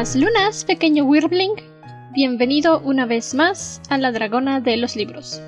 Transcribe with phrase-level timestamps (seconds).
[0.00, 1.56] Buenas lunas, pequeño Wirbling.
[2.14, 5.42] Bienvenido una vez más a La Dragona de los Libros.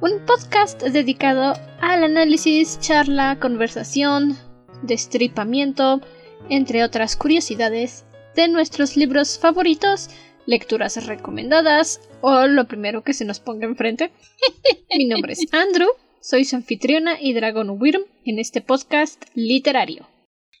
[0.00, 4.36] Un podcast dedicado al análisis, charla, conversación,
[4.84, 6.00] destripamiento,
[6.48, 8.04] entre otras curiosidades,
[8.36, 10.10] de nuestros libros favoritos,
[10.46, 14.12] lecturas recomendadas o lo primero que se nos ponga enfrente.
[14.96, 15.88] Mi nombre es Andrew,
[16.20, 20.06] soy su anfitriona y Dragon Wyrm en este podcast literario.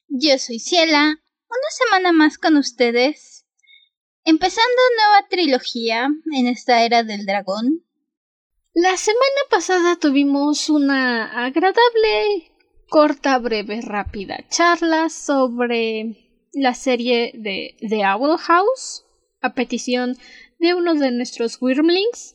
[0.08, 3.46] Yo soy Ciela, una semana más con ustedes,
[4.24, 7.84] empezando nueva trilogía en esta era del dragón.
[8.74, 12.52] La semana pasada tuvimos una agradable,
[12.88, 19.04] corta, breve, rápida charla sobre la serie de The Owl House,
[19.40, 20.16] a petición
[20.58, 22.34] de uno de nuestros Wyrmlings.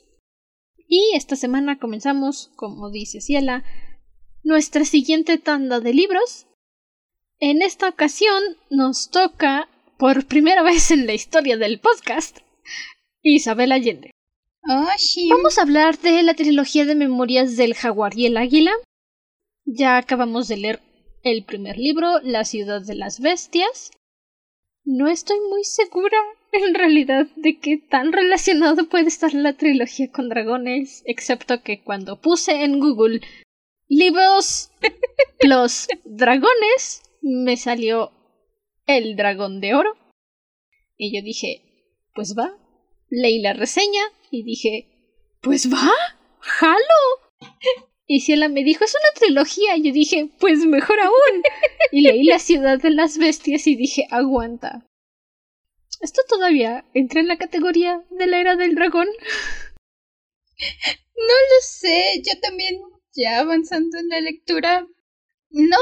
[0.88, 3.64] Y esta semana comenzamos, como dice Ciela,
[4.44, 6.48] nuestra siguiente tanda de libros
[7.42, 12.38] en esta ocasión nos toca, por primera vez en la historia del podcast,
[13.24, 14.12] Isabel Allende.
[14.70, 15.28] Oh, sí.
[15.30, 18.72] Vamos a hablar de la trilogía de memorias del jaguar y el águila.
[19.66, 20.82] Ya acabamos de leer
[21.24, 23.92] el primer libro, La ciudad de las bestias.
[24.84, 26.18] No estoy muy segura,
[26.52, 32.22] en realidad, de qué tan relacionado puede estar la trilogía con dragones, excepto que cuando
[32.22, 33.22] puse en Google
[33.88, 34.70] libros
[35.42, 38.12] los dragones, me salió
[38.88, 39.96] el dragón de oro.
[40.98, 41.64] Y yo dije,
[42.14, 42.58] pues va.
[43.10, 44.88] Leí la reseña y dije,
[45.42, 45.90] pues va,
[46.40, 47.52] jalo.
[48.06, 49.78] Y Ciela me dijo, es una trilogía.
[49.78, 51.44] Y yo dije, pues mejor aún.
[51.92, 54.86] Y leí La ciudad de las bestias y dije, aguanta.
[56.02, 59.08] ¿Esto todavía entra en la categoría de la era del dragón?
[60.58, 62.82] No lo sé, yo también,
[63.14, 64.88] ya avanzando en la lectura.
[65.50, 65.78] No,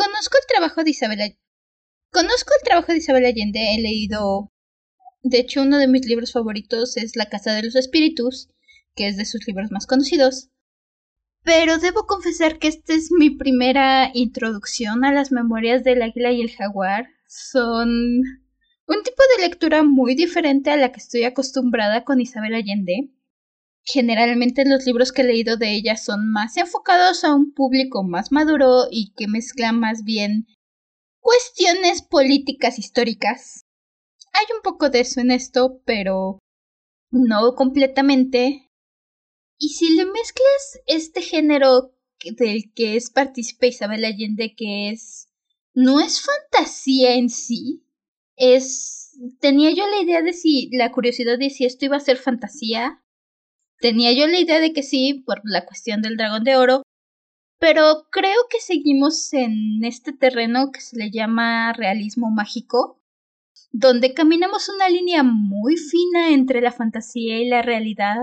[0.00, 1.36] Conozco el trabajo de Isabel
[2.10, 4.50] Conozco el trabajo de Isabel Allende, he leído
[5.22, 8.48] de hecho uno de mis libros favoritos es La Casa de los Espíritus,
[8.94, 10.48] que es de sus libros más conocidos.
[11.42, 16.40] Pero debo confesar que esta es mi primera introducción a las memorias del águila y
[16.40, 17.06] el jaguar.
[17.26, 23.10] Son un tipo de lectura muy diferente a la que estoy acostumbrada con Isabel Allende.
[23.92, 28.30] Generalmente los libros que he leído de ella son más enfocados a un público más
[28.30, 30.46] maduro y que mezclan más bien
[31.18, 33.64] cuestiones políticas históricas.
[34.32, 36.38] Hay un poco de eso en esto, pero
[37.10, 38.70] no completamente.
[39.58, 41.92] Y si le mezclas este género
[42.24, 45.28] del que es participa Isabel Allende, que es
[45.74, 47.84] no es fantasía en sí,
[48.36, 52.16] es tenía yo la idea de si la curiosidad de si esto iba a ser
[52.16, 53.02] fantasía
[53.80, 56.82] Tenía yo la idea de que sí, por la cuestión del dragón de oro,
[57.58, 63.00] pero creo que seguimos en este terreno que se le llama realismo mágico,
[63.72, 68.16] donde caminamos una línea muy fina entre la fantasía y la realidad,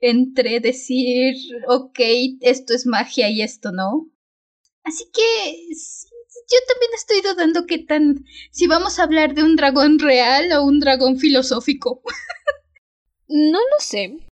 [0.00, 1.34] entre decir,
[1.68, 1.98] ok,
[2.40, 4.08] esto es magia y esto no.
[4.84, 9.98] Así que yo también estoy dudando qué tan si vamos a hablar de un dragón
[9.98, 12.02] real o un dragón filosófico.
[13.28, 14.29] no lo sé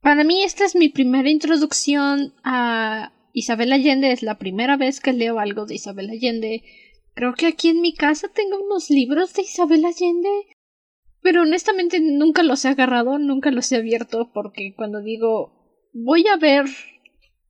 [0.00, 5.12] para mí esta es mi primera introducción a Isabel Allende, es la primera vez que
[5.12, 6.62] leo algo de Isabel Allende.
[7.14, 10.30] Creo que aquí en mi casa tengo unos libros de Isabel Allende,
[11.20, 15.52] pero honestamente nunca los he agarrado, nunca los he abierto, porque cuando digo
[15.92, 16.66] voy a ver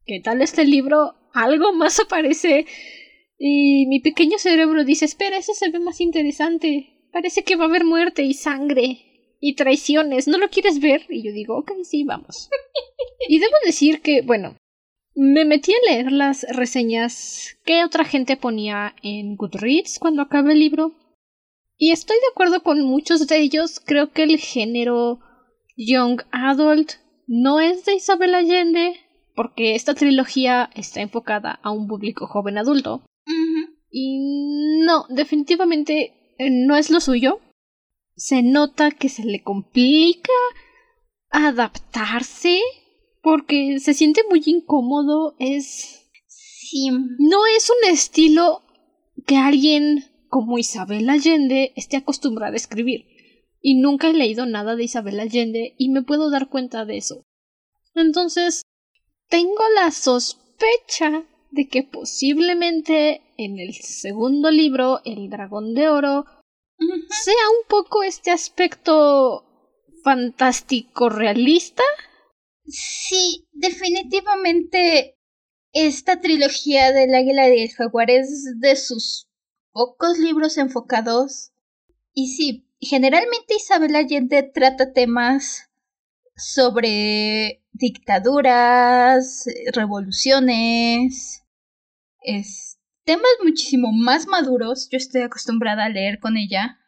[0.06, 2.66] qué tal este libro, algo más aparece
[3.38, 6.94] y mi pequeño cerebro dice espera, eso se ve más interesante.
[7.12, 9.07] Parece que va a haber muerte y sangre
[9.40, 10.28] y traiciones.
[10.28, 11.02] ¿No lo quieres ver?
[11.08, 12.48] Y yo digo, ok, sí, vamos.
[13.28, 14.56] y debo decir que, bueno,
[15.14, 20.60] me metí a leer las reseñas que otra gente ponía en Goodreads cuando acabé el
[20.60, 20.92] libro.
[21.76, 23.80] Y estoy de acuerdo con muchos de ellos.
[23.84, 25.20] Creo que el género
[25.76, 26.92] Young Adult
[27.26, 28.94] no es de Isabel Allende,
[29.34, 33.02] porque esta trilogía está enfocada a un público joven adulto.
[33.90, 34.18] Y
[34.84, 37.40] no, definitivamente eh, no es lo suyo
[38.18, 40.32] se nota que se le complica
[41.30, 42.60] adaptarse
[43.22, 45.36] porque se siente muy incómodo.
[45.38, 46.10] Es.
[46.26, 46.90] Sí.
[46.90, 48.62] No es un estilo
[49.24, 53.06] que alguien como Isabel Allende esté acostumbrada a escribir.
[53.60, 57.22] Y nunca he leído nada de Isabel Allende y me puedo dar cuenta de eso.
[57.94, 58.62] Entonces,
[59.28, 66.24] tengo la sospecha de que posiblemente en el segundo libro, El Dragón de Oro,
[66.78, 69.44] sea un poco este aspecto
[70.02, 71.82] fantástico realista.
[72.66, 75.18] Sí, definitivamente
[75.72, 79.28] esta trilogía del águila y el jaguar es de sus
[79.72, 81.52] pocos libros enfocados.
[82.12, 85.70] Y sí, generalmente Isabel Allende trata temas
[86.36, 91.44] sobre dictaduras, revoluciones,
[92.20, 92.67] es,
[93.08, 94.90] temas muchísimo más maduros.
[94.90, 96.78] Yo estoy acostumbrada a leer con ella.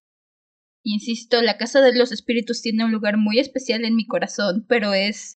[0.82, 4.92] Insisto, La Casa de los Espíritus tiene un lugar muy especial en mi corazón, pero
[4.92, 5.38] es...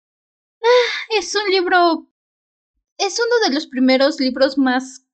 [0.63, 2.11] Ah, es un libro...
[2.97, 5.07] Es uno de los primeros libros más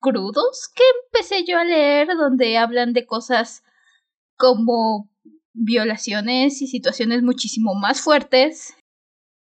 [0.00, 3.64] crudos que empecé yo a leer, donde hablan de cosas
[4.36, 5.10] como
[5.52, 8.76] violaciones y situaciones muchísimo más fuertes.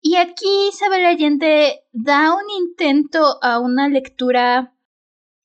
[0.03, 4.76] Y aquí Isabel Allende da un intento a una lectura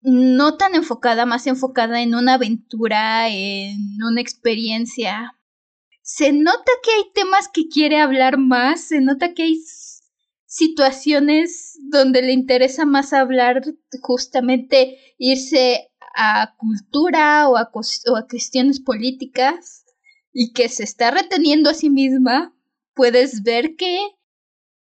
[0.01, 5.38] no tan enfocada, más enfocada en una aventura, en una experiencia.
[6.01, 9.62] Se nota que hay temas que quiere hablar más, se nota que hay
[10.45, 13.62] situaciones donde le interesa más hablar
[14.01, 19.86] justamente irse a cultura o a, cuestiones políticas
[20.33, 22.54] y que se está reteniendo a sí misma,
[22.94, 24.00] puedes ver que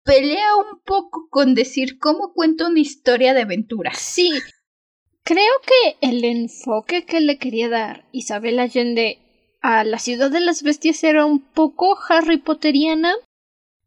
[0.02, 3.92] pelea un poco con decir cómo cuenta una historia de aventura.
[3.94, 4.32] Sí,
[5.30, 9.20] creo que el enfoque que le quería dar Isabel Allende
[9.62, 13.14] a la ciudad de las bestias era un poco Harry Potteriana.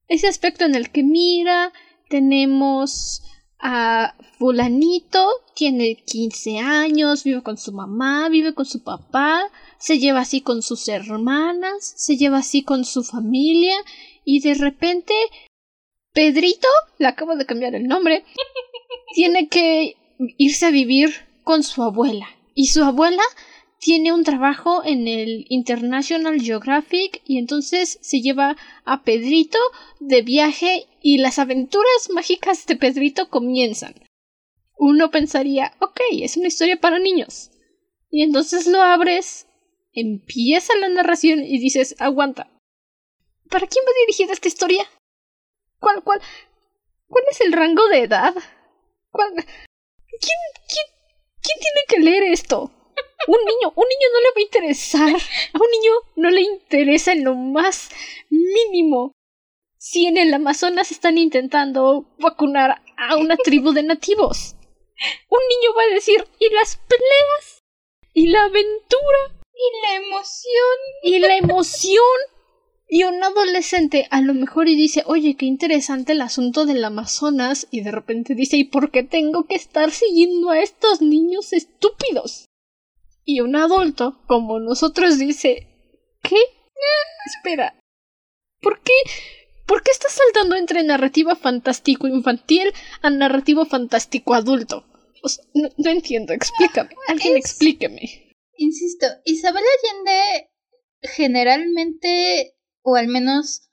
[0.08, 1.74] Ese aspecto en el que mira,
[2.08, 3.24] tenemos
[3.60, 9.44] a fulanito, tiene 15 años, vive con su mamá, vive con su papá,
[9.78, 13.76] se lleva así con sus hermanas, se lleva así con su familia
[14.24, 15.14] y de repente
[16.14, 16.70] Pedrito,
[17.00, 18.24] le acabo de cambiar el nombre,
[19.14, 19.98] tiene que
[20.38, 22.28] irse a vivir con su abuela.
[22.56, 23.24] Y su abuela
[23.80, 28.56] tiene un trabajo en el International Geographic y entonces se lleva
[28.86, 29.60] a Pedrito
[30.00, 33.96] de viaje y las aventuras mágicas de Pedrito comienzan.
[34.78, 37.52] Uno pensaría, ok, es una historia para niños.
[38.10, 39.48] Y entonces lo abres,
[39.92, 42.50] empieza la narración y dices, aguanta.
[43.50, 44.86] ¿Para quién va dirigida esta historia?
[45.80, 46.22] ¿Cuál, cuál,
[47.08, 48.34] cuál es el rango de edad?
[49.12, 50.93] ¿Cuál, ¿quién, quién,
[51.44, 52.72] ¿Quién tiene que leer esto?
[53.28, 55.10] Un niño, un niño no le va a interesar.
[55.54, 57.90] A un niño no le interesa en lo más
[58.30, 59.12] mínimo.
[59.78, 64.56] Si en el Amazonas están intentando vacunar a una tribu de nativos.
[65.30, 67.64] Un niño va a decir, ¿y las peleas?
[68.14, 69.44] ¿Y la aventura?
[69.54, 70.78] ¿Y la emoción?
[71.04, 72.20] ¿Y la emoción?
[72.96, 77.66] Y un adolescente a lo mejor y dice, oye, qué interesante el asunto del Amazonas,
[77.72, 82.46] y de repente dice, ¿y por qué tengo que estar siguiendo a estos niños estúpidos?
[83.26, 85.70] Y un adulto, como nosotros, dice,
[86.22, 86.36] ¿qué?
[87.36, 87.80] Espera,
[88.62, 88.94] ¿por qué?
[89.66, 94.86] ¿Por qué estás saltando entre narrativa fantástico infantil a narrativa fantástico adulto?
[95.56, 96.96] no, entiendo, explícame.
[97.08, 98.36] Alguien explíqueme.
[98.56, 100.52] Insisto, Isabel Allende
[101.02, 103.70] generalmente o al menos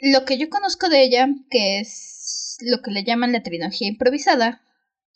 [0.00, 4.62] lo que yo conozco de ella, que es lo que le llaman la trilogía improvisada,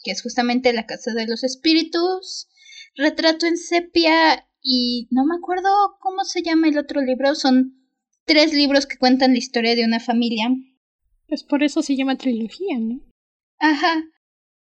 [0.02, 2.48] que es justamente La Casa de los Espíritus,
[2.96, 5.68] Retrato en Sepia y no me acuerdo
[6.00, 7.84] cómo se llama el otro libro, son
[8.24, 10.48] tres libros que cuentan la historia de una familia.
[11.26, 13.00] Pues por eso se llama trilogía, ¿no?
[13.58, 14.04] Ajá.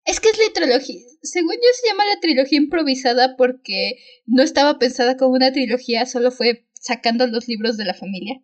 [0.04, 1.00] Es que es la trilogía.
[1.22, 3.96] Según yo se llama la trilogía improvisada porque
[4.26, 8.42] no estaba pensada como una trilogía, solo fue sacando los libros de la familia.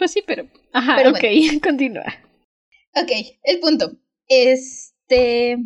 [0.00, 0.48] Pues sí, pero.
[0.72, 1.22] Ajá, ok,
[1.62, 2.06] continúa.
[2.96, 3.10] Ok,
[3.42, 3.98] el punto.
[4.26, 5.58] Este.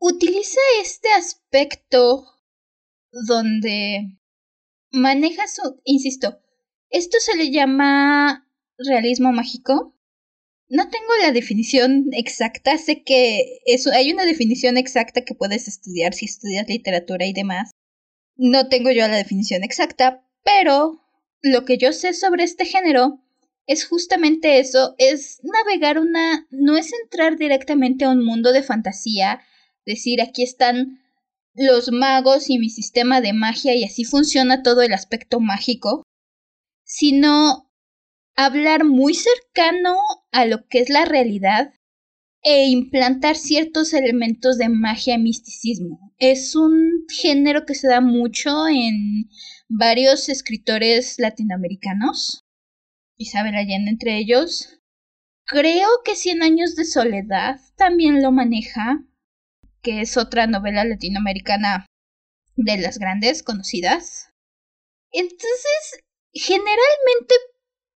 [0.00, 2.24] Utiliza este aspecto
[3.12, 4.18] donde
[4.90, 5.80] maneja su.
[5.84, 6.40] Insisto,
[6.90, 9.94] esto se le llama realismo mágico.
[10.68, 16.12] No tengo la definición exacta, sé que eso, hay una definición exacta que puedes estudiar
[16.12, 17.70] si estudias literatura y demás.
[18.34, 21.00] No tengo yo la definición exacta, pero
[21.40, 23.22] lo que yo sé sobre este género
[23.68, 29.42] es justamente eso, es navegar una, no es entrar directamente a un mundo de fantasía,
[29.84, 31.02] decir aquí están
[31.54, 36.02] los magos y mi sistema de magia y así funciona todo el aspecto mágico,
[36.84, 37.70] sino
[38.36, 39.98] hablar muy cercano
[40.32, 41.74] a lo que es la realidad
[42.42, 46.14] e implantar ciertos elementos de magia y misticismo.
[46.18, 49.28] Es un género que se da mucho en
[49.68, 52.47] varios escritores latinoamericanos.
[53.18, 54.80] Isabel Allende entre ellos.
[55.44, 59.04] Creo que Cien años de soledad también lo maneja,
[59.82, 61.86] que es otra novela latinoamericana
[62.54, 64.32] de las grandes conocidas.
[65.10, 67.34] Entonces, generalmente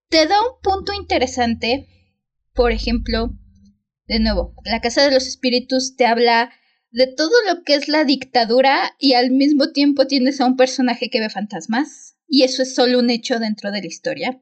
[0.09, 1.87] te da un punto interesante.
[2.53, 3.37] Por ejemplo,
[4.07, 6.51] de nuevo, La Casa de los Espíritus te habla
[6.89, 11.09] de todo lo que es la dictadura y al mismo tiempo tienes a un personaje
[11.09, 12.17] que ve fantasmas.
[12.27, 14.41] Y eso es solo un hecho dentro de la historia.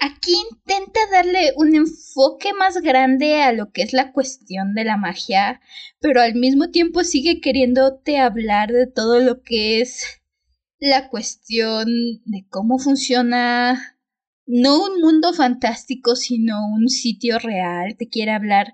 [0.00, 4.96] Aquí intenta darle un enfoque más grande a lo que es la cuestión de la
[4.96, 5.60] magia,
[6.00, 10.20] pero al mismo tiempo sigue queriéndote hablar de todo lo que es
[10.78, 11.88] la cuestión
[12.24, 13.96] de cómo funciona
[14.46, 17.96] no un mundo fantástico, sino un sitio real.
[17.98, 18.72] Te quiere hablar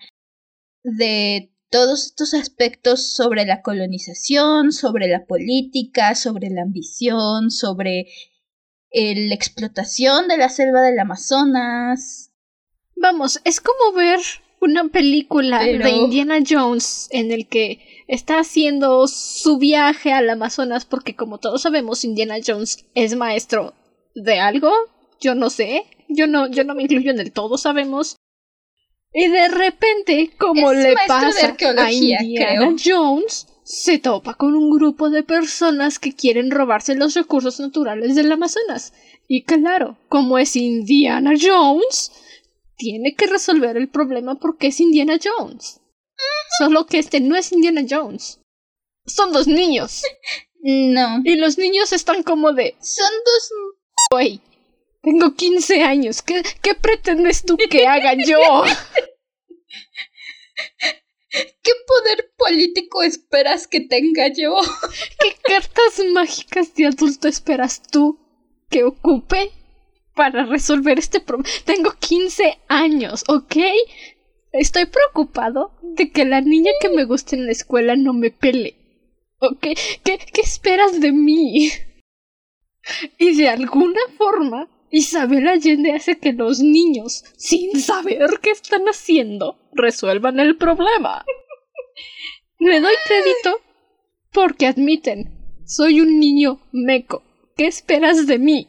[0.85, 8.07] de todos estos aspectos sobre la colonización, sobre la política, sobre la ambición, sobre
[8.95, 12.31] la explotación de la selva del Amazonas.
[12.95, 14.21] Vamos, es como ver
[14.61, 21.17] una película de Indiana Jones en el que está haciendo su viaje al Amazonas porque
[21.17, 23.75] como todos sabemos Indiana Jones es maestro
[24.15, 24.73] de algo,
[25.21, 28.17] yo no sé, yo no yo no me incluyo en el todo sabemos.
[29.13, 35.23] Y de repente, como le pasa a Indiana Jones, se topa con un grupo de
[35.23, 38.93] personas que quieren robarse los recursos naturales del Amazonas.
[39.27, 42.13] Y claro, como es Indiana Jones,
[42.77, 45.81] tiene que resolver el problema porque es Indiana Jones.
[46.59, 48.41] Solo que este no es Indiana Jones.
[49.07, 50.03] Son dos niños.
[50.67, 51.21] No.
[51.23, 52.75] Y los niños están como de...
[52.81, 53.51] Son dos...
[54.11, 54.41] Güey,
[55.03, 56.23] tengo 15 años.
[56.23, 58.39] ¿Qué, ¿Qué pretendes tú que haga yo?
[61.63, 64.57] ¿Qué poder político esperas que tenga yo?
[65.19, 68.19] ¿Qué cartas mágicas de adulto esperas tú
[68.71, 69.51] que ocupe
[70.15, 71.49] para resolver este problema?
[71.65, 73.57] Tengo 15 años, ¿ok?
[74.53, 78.77] Estoy preocupado de que la niña que me guste en la escuela no me pele.
[79.41, 79.67] ¿Ok?
[80.05, 81.73] ¿Qué, qué esperas de mí?
[83.19, 89.59] Y de alguna forma Isabel Allende hace que los niños, sin saber qué están haciendo,
[89.73, 91.25] resuelvan el problema.
[92.61, 93.61] Le doy crédito
[94.33, 97.25] porque admiten, soy un niño meco.
[97.57, 98.69] ¿Qué esperas de mí?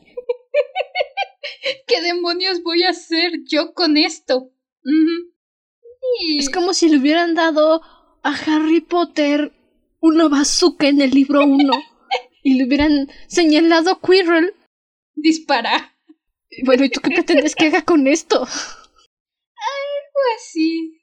[1.87, 4.49] ¿Qué demonios voy a hacer yo con esto?
[6.39, 7.83] Es como si le hubieran dado
[8.23, 9.53] a Harry Potter
[9.99, 11.71] una bazooka en el libro 1
[12.41, 14.55] y le hubieran señalado a Quirrell.
[15.13, 15.94] Dispara.
[16.63, 18.39] Bueno, ¿y tú qué pretendes que haga con esto?
[18.39, 18.49] Algo
[20.37, 21.01] así.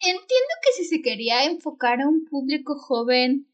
[0.00, 3.46] Entiendo que si se quería enfocar a un público joven,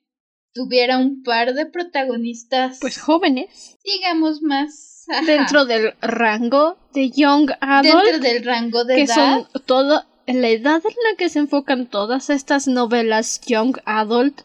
[0.54, 2.78] tuviera un par de protagonistas.
[2.80, 3.76] Pues jóvenes.
[3.84, 5.04] Digamos más.
[5.26, 8.04] Dentro del rango de Young Adult.
[8.04, 9.14] Dentro del rango de que edad.
[9.14, 14.42] son todo, la edad en la que se enfocan todas estas novelas Young Adult.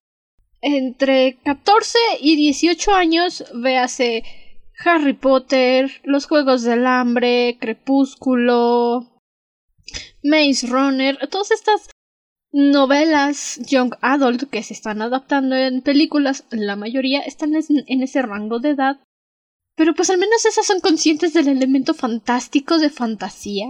[0.62, 4.24] Entre 14 y 18 años, véase
[4.86, 9.20] Harry Potter, Los Juegos del Hambre, Crepúsculo,
[10.24, 11.90] Maze Runner, todas estas
[12.52, 18.60] novelas young adult que se están adaptando en películas, la mayoría están en ese rango
[18.60, 19.00] de edad.
[19.76, 23.68] Pero pues al menos esas son conscientes del elemento fantástico de fantasía.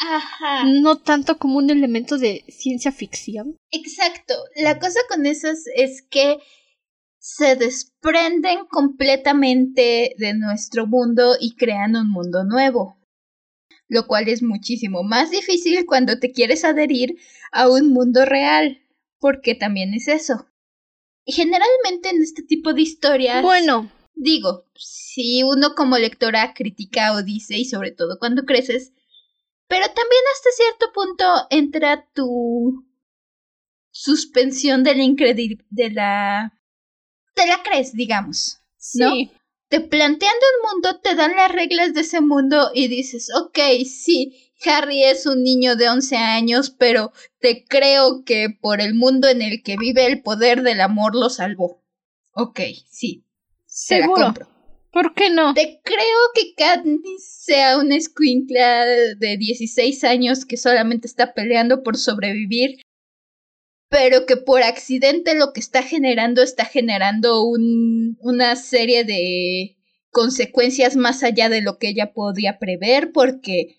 [0.00, 0.64] Ajá.
[0.64, 3.56] No tanto como un elemento de ciencia ficción.
[3.70, 4.34] Exacto.
[4.56, 6.38] La cosa con esas es que
[7.22, 12.98] se desprenden completamente de nuestro mundo y crean un mundo nuevo,
[13.86, 17.16] lo cual es muchísimo más difícil cuando te quieres adherir
[17.52, 18.82] a un mundo real,
[19.20, 20.48] porque también es eso.
[21.24, 23.40] Generalmente en este tipo de historias...
[23.42, 23.88] Bueno.
[24.14, 28.92] Digo, si uno como lectora critica o dice, y sobre todo cuando creces,
[29.68, 32.84] pero también hasta cierto punto entra tu
[33.92, 35.04] suspensión de la,
[35.70, 36.61] de la
[37.42, 38.60] te la crees, digamos.
[38.94, 39.10] ¿no?
[39.10, 39.30] Sí.
[39.68, 44.52] Te plantean un mundo, te dan las reglas de ese mundo y dices, ok, sí,
[44.66, 49.40] Harry es un niño de 11 años, pero te creo que por el mundo en
[49.40, 51.82] el que vive el poder del amor lo salvó.
[52.32, 53.24] Ok, sí.
[53.64, 54.14] Seguro.
[54.14, 54.48] Te la compro.
[54.92, 55.54] ¿Por qué no?
[55.54, 61.96] Te creo que Katniss sea una escuincla de 16 años que solamente está peleando por
[61.96, 62.82] sobrevivir
[63.92, 69.76] pero que por accidente lo que está generando está generando un, una serie de
[70.10, 73.76] consecuencias más allá de lo que ella podía prever, porque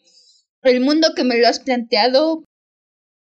[0.62, 2.43] el mundo que me lo has planteado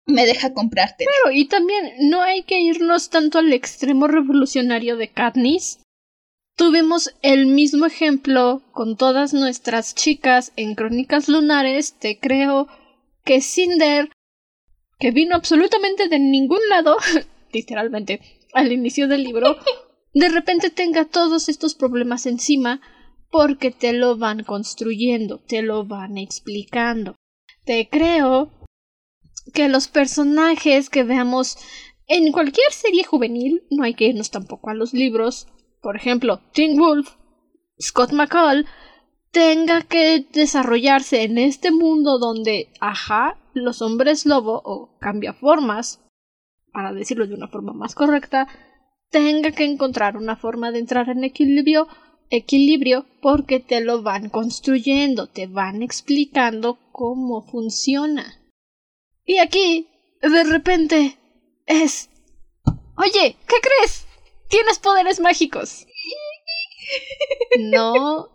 [0.05, 1.05] me deja comprarte.
[1.05, 5.79] Pero, y también no hay que irnos tanto al extremo revolucionario de Katniss.
[6.57, 12.67] Tuvimos el mismo ejemplo con todas nuestras chicas en Crónicas Lunares, te creo
[13.23, 14.09] que Cinder
[15.03, 16.95] que vino absolutamente de ningún lado,
[17.51, 18.21] literalmente,
[18.53, 19.57] al inicio del libro,
[20.13, 22.79] de repente tenga todos estos problemas encima
[23.29, 27.17] porque te lo van construyendo, te lo van explicando.
[27.65, 28.49] Te creo
[29.53, 31.57] que los personajes que veamos
[32.07, 35.47] En cualquier serie juvenil no hay que irnos tampoco a los libros.
[35.81, 37.15] Por ejemplo, Teen Wolf,
[37.77, 38.65] Scott McCall,
[39.31, 45.99] tenga que desarrollarse en este mundo donde, ajá, los hombres lobo o cambia formas,
[46.71, 48.47] para decirlo de una forma más correcta,
[49.09, 51.87] tenga que encontrar una forma de entrar en equilibrio,
[52.29, 58.41] equilibrio porque te lo van construyendo, te van explicando cómo funciona.
[59.25, 59.87] Y aquí,
[60.21, 61.17] de repente,
[61.65, 62.09] es...
[62.97, 64.05] Oye, ¿qué crees?
[64.49, 65.85] Tienes poderes mágicos.
[67.59, 68.29] No.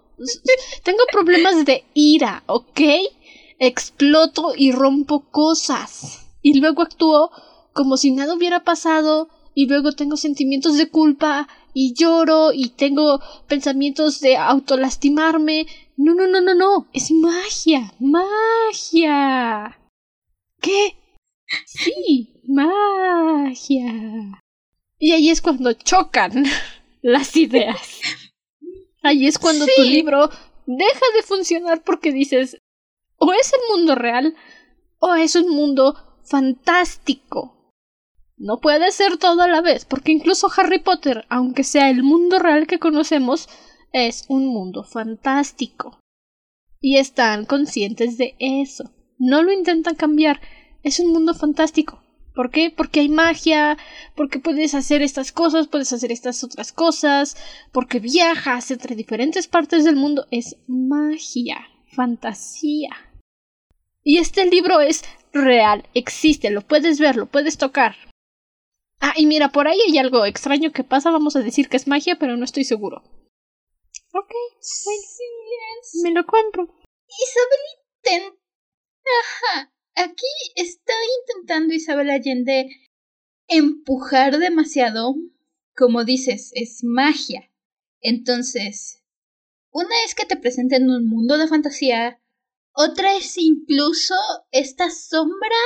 [0.82, 2.80] Tengo problemas de ira, ¿ok?
[3.58, 6.30] Exploto y rompo cosas.
[6.42, 7.30] Y luego actúo
[7.72, 13.20] como si nada hubiera pasado y luego tengo sentimientos de culpa y lloro y tengo
[13.48, 15.66] pensamientos de autolastimarme.
[15.96, 16.88] No, no, no, no, no.
[16.92, 17.92] Es magia.
[17.98, 19.78] Magia.
[20.60, 20.96] ¿Qué?
[21.66, 24.42] Sí, magia.
[24.98, 26.44] Y ahí es cuando chocan
[27.02, 28.00] las ideas.
[29.02, 30.28] Ahí es cuando tu libro
[30.66, 32.58] deja de funcionar porque dices,
[33.18, 34.34] o es el mundo real,
[34.98, 35.94] o es un mundo
[36.24, 37.72] fantástico.
[38.36, 42.38] No puede ser todo a la vez, porque incluso Harry Potter, aunque sea el mundo
[42.38, 43.48] real que conocemos,
[43.92, 45.98] es un mundo fantástico.
[46.80, 48.92] Y están conscientes de eso.
[49.18, 50.40] No lo intentan cambiar.
[50.84, 52.00] Es un mundo fantástico.
[52.32, 52.70] ¿Por qué?
[52.70, 53.76] Porque hay magia,
[54.14, 57.36] porque puedes hacer estas cosas, puedes hacer estas otras cosas,
[57.72, 60.26] porque viajas entre diferentes partes del mundo.
[60.30, 61.58] Es magia,
[61.88, 62.90] fantasía.
[64.02, 65.02] Y este libro es
[65.32, 67.96] real, existe, lo puedes ver, lo puedes tocar.
[69.00, 71.86] Ah, y mira, por ahí hay algo extraño que pasa, vamos a decir que es
[71.86, 73.02] magia, pero no estoy seguro.
[74.14, 74.32] Ok,
[74.84, 76.64] bueno, me lo compro.
[77.08, 78.32] Isabel
[79.20, 79.72] Ajá.
[79.94, 82.68] Aquí está intentando Isabel Allende
[83.48, 85.14] empujar demasiado.
[85.76, 87.50] Como dices, es magia.
[88.00, 89.02] Entonces,
[89.70, 92.20] una es que te presenten un mundo de fantasía,
[92.80, 94.14] otra es incluso
[94.52, 95.56] esta sombra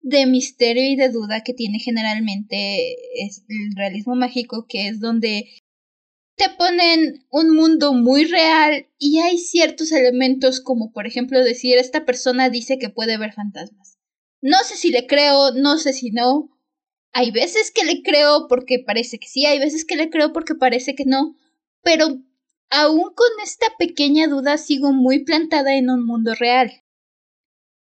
[0.00, 5.48] de misterio y de duda que tiene generalmente el realismo mágico, que es donde
[6.36, 12.04] te ponen un mundo muy real y hay ciertos elementos como por ejemplo decir esta
[12.04, 13.98] persona dice que puede ver fantasmas.
[14.40, 16.56] No sé si le creo, no sé si no.
[17.12, 20.54] Hay veces que le creo porque parece que sí, hay veces que le creo porque
[20.54, 21.34] parece que no,
[21.82, 22.22] pero
[22.70, 26.72] aún con esta pequeña duda sigo muy plantada en un mundo real.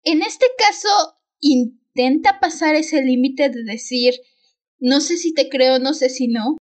[0.03, 0.89] En este caso,
[1.39, 4.15] intenta pasar ese límite de decir
[4.81, 6.57] no sé si te creo, no sé si no,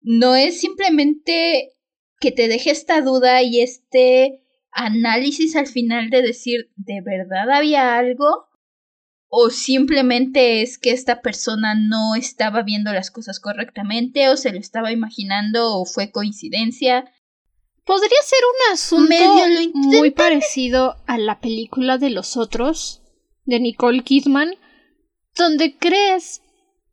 [0.00, 1.72] no es simplemente
[2.20, 7.98] que te deje esta duda y este análisis al final de decir, ¿de verdad había
[7.98, 8.46] algo?
[9.28, 14.60] ¿O simplemente es que esta persona no estaba viendo las cosas correctamente o se lo
[14.60, 17.12] estaba imaginando o fue coincidencia?
[17.86, 23.00] Podría ser un asunto muy parecido a la película de los otros
[23.44, 24.56] de Nicole Kidman,
[25.36, 26.42] donde crees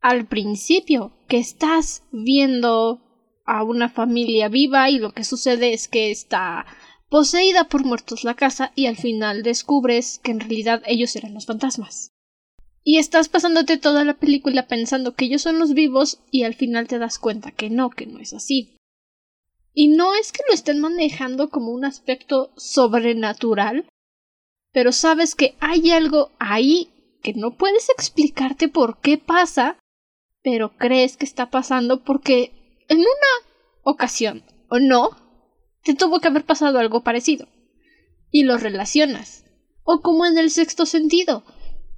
[0.00, 3.00] al principio que estás viendo
[3.44, 6.64] a una familia viva y lo que sucede es que está
[7.08, 11.46] poseída por muertos la casa y al final descubres que en realidad ellos eran los
[11.46, 12.12] fantasmas.
[12.84, 16.86] Y estás pasándote toda la película pensando que ellos son los vivos y al final
[16.86, 18.76] te das cuenta que no, que no es así.
[19.74, 23.88] Y no es que lo estén manejando como un aspecto sobrenatural,
[24.72, 29.78] pero sabes que hay algo ahí que no puedes explicarte por qué pasa,
[30.42, 32.52] pero crees que está pasando porque
[32.88, 33.50] en una
[33.82, 35.10] ocasión, o no,
[35.82, 37.48] te tuvo que haber pasado algo parecido.
[38.30, 39.44] Y lo relacionas.
[39.84, 41.44] O como en el sexto sentido.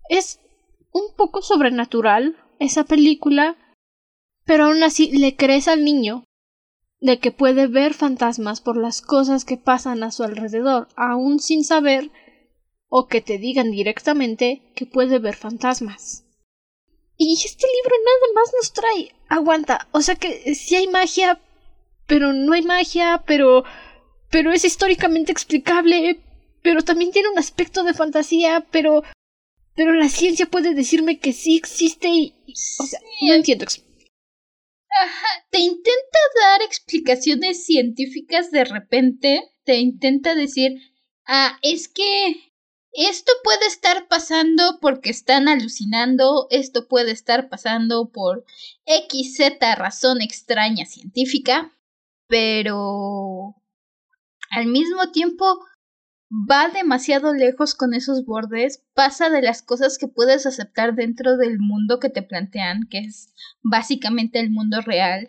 [0.08, 0.40] Es
[0.92, 3.56] un poco sobrenatural esa película,
[4.44, 6.24] pero aún así le crees al niño
[7.00, 11.64] de que puede ver fantasmas por las cosas que pasan a su alrededor, aún sin
[11.64, 12.10] saber
[12.88, 16.24] o que te digan directamente que puede ver fantasmas.
[17.18, 19.14] Y este libro nada más nos trae.
[19.28, 19.88] Aguanta.
[19.92, 21.40] O sea que sí hay magia,
[22.06, 23.64] pero no hay magia, pero.
[24.30, 26.20] pero es históricamente explicable.
[26.62, 29.02] Pero también tiene un aspecto de fantasía, pero.
[29.74, 32.34] pero la ciencia puede decirme que sí existe y.
[32.78, 33.64] o sea, no entiendo.
[35.50, 39.42] Te intenta dar explicaciones científicas de repente.
[39.64, 40.72] Te intenta decir.
[41.26, 42.52] Ah, es que
[42.92, 48.44] esto puede estar pasando porque están alucinando, esto puede estar pasando por
[48.86, 51.76] XZ razón extraña científica,
[52.26, 53.54] pero
[54.50, 55.58] al mismo tiempo
[56.30, 61.58] va demasiado lejos con esos bordes, pasa de las cosas que puedes aceptar dentro del
[61.58, 65.28] mundo que te plantean, que es básicamente el mundo real.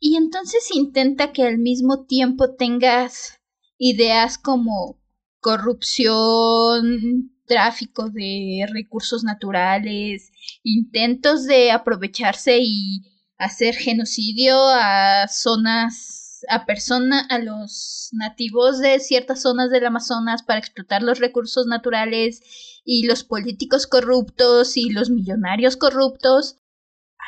[0.00, 3.40] Y entonces intenta que al mismo tiempo tengas
[3.78, 5.00] ideas como
[5.40, 10.30] corrupción, tráfico de recursos naturales,
[10.62, 13.02] intentos de aprovecharse y
[13.38, 20.58] hacer genocidio a zonas, a personas, a los nativos de ciertas zonas del Amazonas para
[20.58, 22.42] explotar los recursos naturales
[22.84, 26.58] y los políticos corruptos y los millonarios corruptos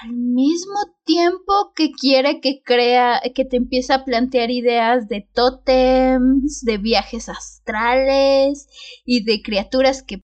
[0.03, 6.63] al mismo tiempo que quiere que crea, que te empiece a plantear ideas de tótems,
[6.63, 8.69] de viajes astrales
[9.05, 10.23] y de criaturas que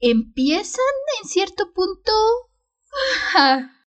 [0.00, 0.84] empiezan
[1.22, 2.12] en cierto punto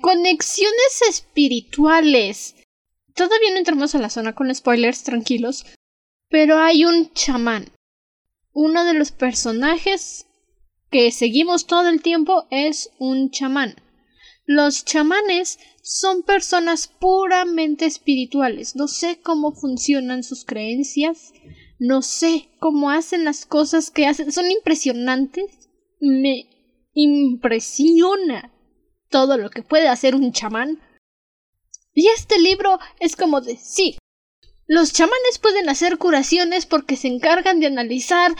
[0.00, 2.54] Conexiones espirituales.
[3.18, 5.66] Todavía no entramos a la zona con spoilers, tranquilos.
[6.30, 7.68] Pero hay un chamán.
[8.52, 10.26] Uno de los personajes
[10.88, 13.74] que seguimos todo el tiempo es un chamán.
[14.46, 18.76] Los chamanes son personas puramente espirituales.
[18.76, 21.32] No sé cómo funcionan sus creencias.
[21.80, 24.30] No sé cómo hacen las cosas que hacen.
[24.30, 25.68] Son impresionantes.
[26.00, 26.48] Me
[26.92, 28.52] impresiona
[29.10, 30.78] todo lo que puede hacer un chamán.
[31.98, 33.98] Y este libro es como de sí.
[34.68, 38.36] Los chamanes pueden hacer curaciones porque se encargan de analizar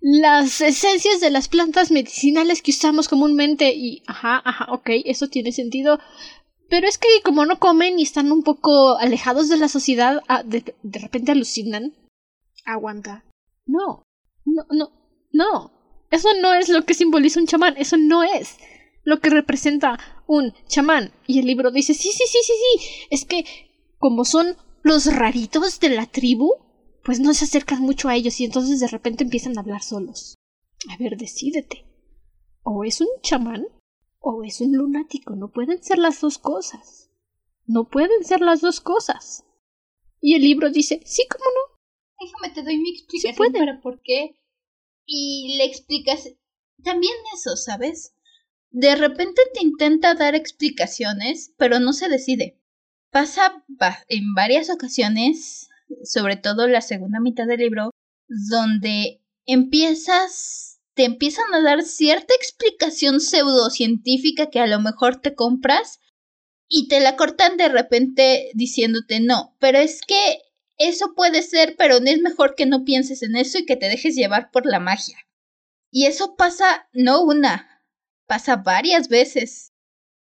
[0.00, 5.52] las esencias de las plantas medicinales que usamos comúnmente y ajá, ajá, ok, eso tiene
[5.52, 5.98] sentido.
[6.70, 10.42] Pero es que como no comen y están un poco alejados de la sociedad, ah,
[10.42, 11.92] de, de repente alucinan.
[12.64, 13.22] Aguanta.
[13.66, 14.02] No,
[14.46, 14.92] no, no,
[15.30, 15.72] no.
[16.10, 18.56] Eso no es lo que simboliza un chamán, eso no es
[19.04, 21.12] lo que representa un chamán.
[21.26, 23.06] Y el libro dice, sí, sí, sí, sí, sí.
[23.10, 23.44] Es que
[23.98, 26.50] como son los raritos de la tribu,
[27.04, 30.34] pues no se acercan mucho a ellos y entonces de repente empiezan a hablar solos.
[30.90, 31.86] A ver, decídete.
[32.62, 33.66] O es un chamán
[34.20, 35.36] o es un lunático.
[35.36, 37.10] No pueden ser las dos cosas.
[37.66, 39.44] No pueden ser las dos cosas.
[40.20, 42.26] Y el libro dice, sí, cómo no.
[42.26, 44.38] Déjame te doy mi explicación sí para por qué.
[45.06, 46.30] Y le explicas
[46.82, 48.14] también eso, ¿sabes?
[48.74, 52.58] De repente te intenta dar explicaciones, pero no se decide.
[53.12, 53.64] Pasa
[54.08, 55.68] en varias ocasiones
[56.02, 57.90] sobre todo la segunda mitad del libro,
[58.26, 66.00] donde empiezas, te empiezan a dar cierta explicación pseudocientífica que a lo mejor te compras
[66.68, 70.38] y te la cortan de repente diciéndote no, pero es que
[70.78, 73.88] eso puede ser, pero no es mejor que no pienses en eso y que te
[73.88, 75.16] dejes llevar por la magia.
[75.92, 77.73] Y eso pasa no una,
[78.26, 79.72] pasa varias veces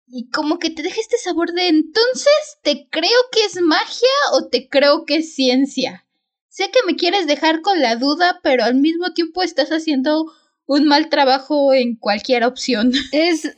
[0.08, 4.47] y como que te deja este sabor de entonces te creo que es magia o
[4.47, 6.06] te creo que es ciencia.
[6.49, 10.25] Sé que me quieres dejar con la duda, pero al mismo tiempo estás haciendo
[10.65, 12.91] un mal trabajo en cualquier opción.
[13.13, 13.58] Es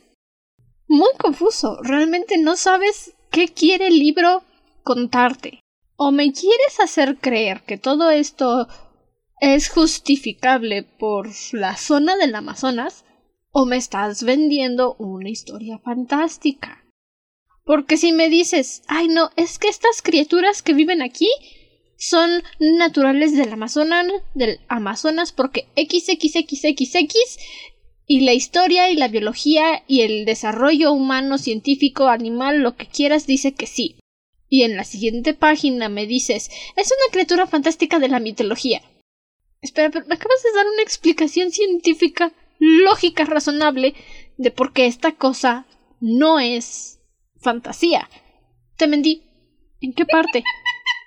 [0.86, 1.82] muy confuso.
[1.82, 4.44] Realmente no sabes qué quiere el libro
[4.84, 5.60] contarte.
[5.96, 8.68] O me quieres hacer creer que todo esto
[9.40, 13.04] es justificable por la zona del Amazonas,
[13.56, 16.84] o me estás vendiendo una historia fantástica.
[17.64, 21.28] Porque si me dices, ay no, es que estas criaturas que viven aquí
[21.96, 27.38] son naturales del Amazonas, del Amazonas porque XXXXX
[28.08, 33.24] y la historia y la biología y el desarrollo humano, científico, animal, lo que quieras
[33.24, 34.00] dice que sí.
[34.48, 38.82] Y en la siguiente página me dices, es una criatura fantástica de la mitología.
[39.62, 43.94] Espera, pero me acabas de dar una explicación científica lógica razonable
[44.36, 45.66] de por qué esta cosa
[46.00, 47.00] no es
[47.40, 48.08] fantasía.
[48.76, 49.22] Te mentí.
[49.80, 50.42] ¿En qué parte?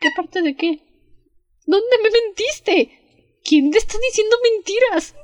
[0.01, 0.83] ¿Qué parte de qué?
[1.65, 3.39] ¿Dónde me mentiste?
[3.43, 5.15] ¿Quién te está diciendo mentiras?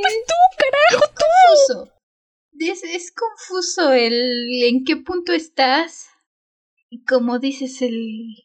[0.00, 1.90] Pues tú, carajo, tú.
[2.58, 6.08] Es, es confuso el en qué punto estás.
[6.88, 8.36] Y como dices, el.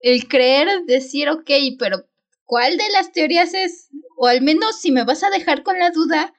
[0.00, 2.08] El creer, decir, ok, pero
[2.44, 3.88] ¿cuál de las teorías es?
[4.16, 6.34] O al menos si me vas a dejar con la duda,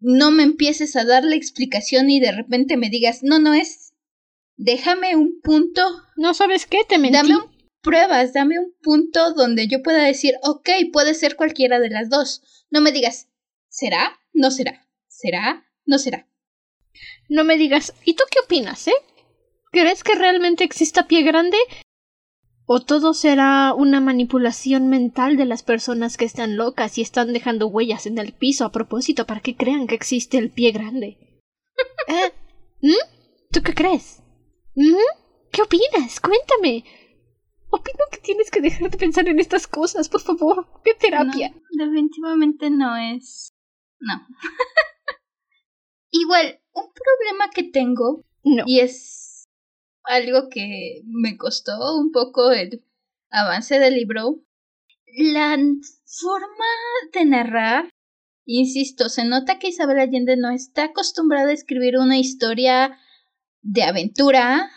[0.00, 3.94] no me empieces a dar la explicación y de repente me digas, no, no es.
[4.56, 5.82] Déjame un punto.
[6.16, 7.16] No sabes qué, te mentí.
[7.16, 7.34] Dame
[7.82, 12.66] pruebas, dame un punto donde yo pueda decir, ok, puede ser cualquiera de las dos.
[12.68, 13.28] No me digas,
[13.68, 14.18] ¿será?
[14.32, 14.88] No será.
[15.06, 15.70] ¿Será?
[15.84, 16.28] No será.
[17.28, 18.94] No me digas, ¿y tú qué opinas, eh?
[19.70, 21.56] ¿Crees que realmente exista pie grande?
[22.68, 27.68] ¿O todo será una manipulación mental de las personas que están locas y están dejando
[27.68, 31.16] huellas en el piso a propósito para que crean que existe el pie grande?
[32.08, 32.32] ¿Eh?
[32.82, 33.52] ¿Mm?
[33.52, 34.20] ¿Tú qué crees?
[34.74, 34.96] ¿Mm?
[35.52, 36.18] ¿Qué opinas?
[36.20, 36.84] Cuéntame.
[37.70, 40.66] opino que tienes que dejar de pensar en estas cosas, por favor.
[40.84, 41.54] ¿Qué terapia?
[41.70, 43.54] definitivamente no es.
[44.00, 44.26] No.
[46.10, 48.24] Igual, un problema que tengo.
[48.42, 48.64] No.
[48.66, 49.25] Y es
[50.06, 52.84] algo que me costó un poco el
[53.30, 54.40] avance del libro.
[55.16, 55.56] La
[56.04, 56.64] forma
[57.12, 57.90] de narrar.
[58.44, 62.96] Insisto, se nota que Isabel Allende no está acostumbrada a escribir una historia
[63.62, 64.70] de aventura,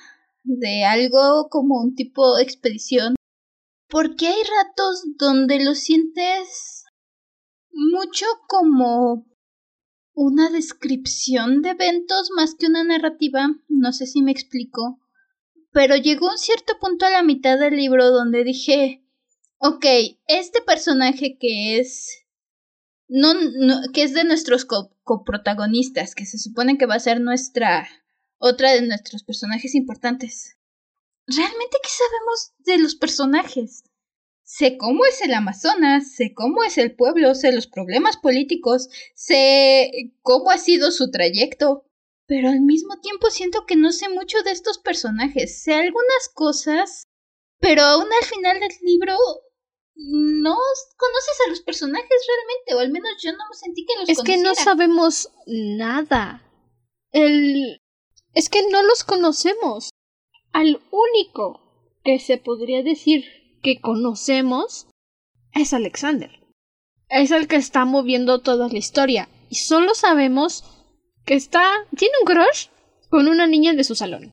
[0.43, 3.15] de algo como un tipo de expedición,
[3.87, 6.85] porque hay ratos donde lo sientes
[7.71, 9.27] mucho como
[10.13, 14.99] una descripción de eventos más que una narrativa, no sé si me explico,
[15.79, 19.01] pero llegó un cierto punto a la mitad del libro donde dije,
[19.59, 19.85] ok,
[20.27, 22.25] este personaje que es
[23.07, 23.33] no,
[23.93, 27.87] que es de nuestros coprotagonistas, que se supone que va a ser nuestra
[28.39, 30.57] otra de nuestros personajes importantes.
[31.27, 33.85] ¿Realmente qué sabemos de los personajes?
[34.43, 40.11] Sé cómo es el Amazonas, sé cómo es el pueblo, sé los problemas políticos, sé
[40.23, 41.88] cómo ha sido su trayecto,
[42.29, 45.63] pero al mismo tiempo siento que no sé mucho de estos personajes.
[45.63, 47.03] Sé algunas cosas,
[47.59, 49.15] pero aún al final del libro
[49.95, 50.55] no
[50.95, 54.37] conoces a los personajes realmente, o al menos yo no sentí que los Es que
[54.37, 56.43] no sabemos nada.
[57.11, 57.81] El
[58.35, 59.89] es que no los conocemos.
[60.53, 61.61] Al único
[62.03, 63.25] que se podría decir
[63.63, 64.87] que conocemos
[65.53, 66.29] es Alexander.
[67.09, 69.29] Es el que está moviendo toda la historia.
[69.49, 70.63] Y solo sabemos
[71.25, 71.63] que está.
[71.95, 72.67] tiene un crush
[73.09, 74.31] con una niña de su salón.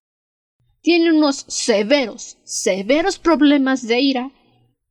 [0.81, 4.31] Tiene unos severos, severos problemas de ira.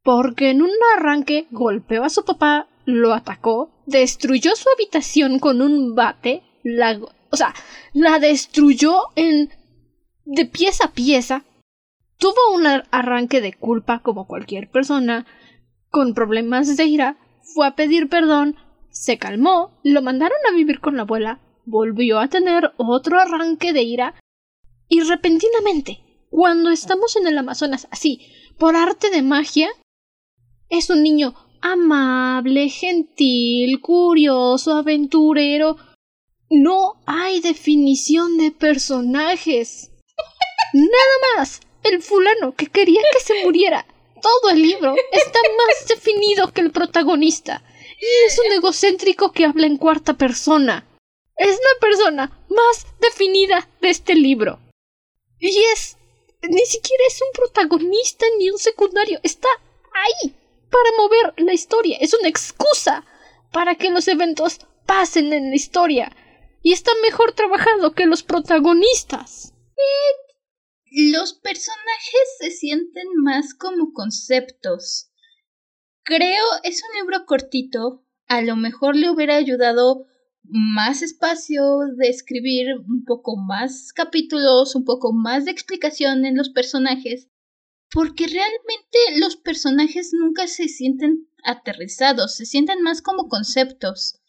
[0.04, 5.96] Porque en un arranque golpeó a su papá, lo atacó, destruyó su habitación con un
[5.96, 7.00] bate, la,
[7.32, 7.56] o sea,
[7.94, 9.50] la destruyó en
[10.26, 11.44] de pieza a pieza.
[12.18, 15.26] Tuvo un arranque de culpa como cualquier persona
[15.90, 17.18] con problemas de ira,
[17.54, 18.58] fue a pedir perdón,
[18.90, 23.84] se calmó, lo mandaron a vivir con la abuela, volvió a tener otro arranque de
[23.84, 24.15] ira
[24.88, 28.21] y repentinamente, cuando estamos en el Amazonas así,
[28.58, 29.69] por arte de magia,
[30.69, 35.78] es un niño amable, gentil, curioso, aventurero,
[36.49, 39.91] no hay definición de personajes.
[40.73, 41.62] Nada más.
[41.84, 43.86] El fulano que quería que se muriera.
[44.21, 47.63] Todo el libro está más definido que el protagonista.
[47.99, 50.88] Y es un egocéntrico que habla en cuarta persona.
[51.38, 54.60] Es la persona más definida de este libro.
[55.39, 55.98] Y es...
[56.48, 59.19] Ni siquiera es un protagonista ni un secundario.
[59.24, 59.48] Está
[59.93, 60.36] ahí
[60.69, 61.98] para mover la historia.
[62.00, 63.04] Es una excusa
[63.52, 66.15] para que los eventos pasen en la historia
[66.62, 69.54] y está mejor trabajado que los protagonistas.
[70.91, 75.12] los personajes se sienten más como conceptos.
[76.04, 78.04] Creo es un libro cortito.
[78.28, 80.08] A lo mejor le hubiera ayudado
[80.50, 86.50] más espacio de escribir un poco más capítulos, un poco más de explicación en los
[86.50, 87.30] personajes,
[87.92, 94.20] porque realmente los personajes nunca se sienten aterrizados, se sienten más como conceptos.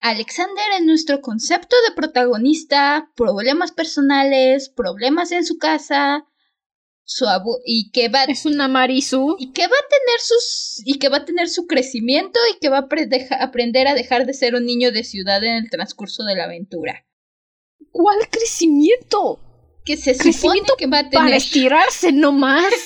[0.00, 6.26] Alexander es nuestro concepto de protagonista, problemas personales, problemas en su casa,
[7.08, 10.98] su abu y que va es una Marisu y que va a tener sus y
[10.98, 12.88] que va a tener su crecimiento y que va a
[13.40, 17.06] aprender a dejar de ser un niño de ciudad en el transcurso de la aventura.
[17.92, 19.40] ¿Cuál crecimiento?
[19.84, 22.74] Que se supone que va a tener para estirarse no más.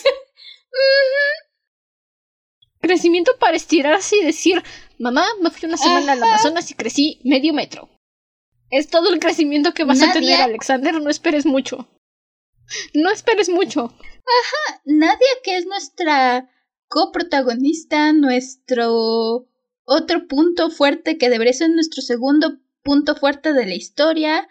[2.81, 4.63] crecimiento para estirarse y decir,
[4.99, 7.89] Mamá, me fui una semana al Amazonas y crecí medio metro.
[8.71, 11.01] Es todo el crecimiento que vas a tener, Alexander.
[11.01, 11.89] No esperes mucho.
[12.95, 13.95] No esperes mucho.
[14.27, 16.49] Ajá, Nadia, que es nuestra
[16.89, 19.47] coprotagonista, nuestro
[19.85, 24.49] otro punto fuerte que debería ser nuestro segundo punto fuerte de la historia,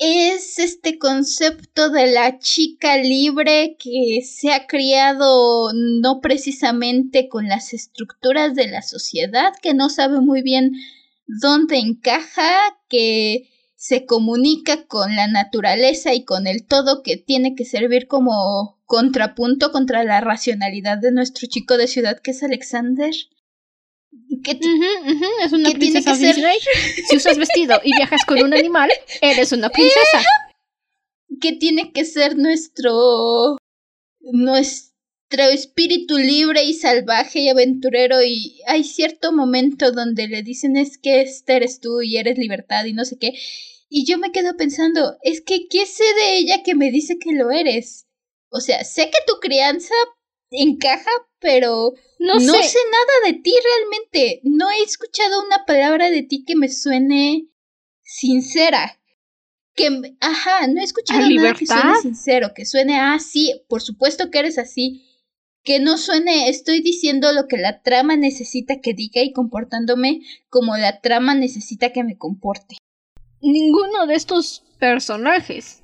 [0.00, 7.72] es este concepto de la chica libre que se ha criado no precisamente con las
[7.72, 10.72] estructuras de la sociedad, que no sabe muy bien
[11.26, 12.52] dónde encaja,
[12.88, 13.48] que
[13.82, 19.72] se comunica con la naturaleza y con el todo que tiene que servir como contrapunto
[19.72, 23.12] contra la racionalidad de nuestro chico de ciudad que es Alexander.
[24.44, 24.60] ¿Qué
[25.42, 26.58] es una princesa Disney.
[27.08, 28.88] Si usas vestido y viajas con un animal,
[29.20, 30.22] eres una princesa.
[31.40, 33.56] ¿Qué tiene que ser nuestro
[34.20, 34.92] nuestro
[35.50, 41.22] espíritu libre y salvaje y aventurero y hay cierto momento donde le dicen es que
[41.22, 43.32] este eres tú y eres libertad y no sé qué
[43.94, 47.32] y yo me quedo pensando es que qué sé de ella que me dice que
[47.32, 48.06] lo eres
[48.48, 49.94] o sea sé que tu crianza
[50.52, 52.62] encaja, pero No, no, sé.
[52.64, 52.78] sé.
[52.90, 54.40] nada de ti realmente.
[54.44, 57.48] No he escuchado una palabra de ti que me suene
[58.02, 58.98] sincera.
[59.74, 59.88] Que,
[60.20, 64.30] ajá, no he escuchado ¿A nada que suene sincero, que suene, ah, sí, por supuesto
[64.30, 65.08] que eres así.
[65.64, 70.76] Que no suene, estoy diciendo lo que la trama necesita que diga y comportándome como
[70.76, 72.76] la trama necesita que me comporte.
[73.42, 75.82] Ninguno de estos personajes,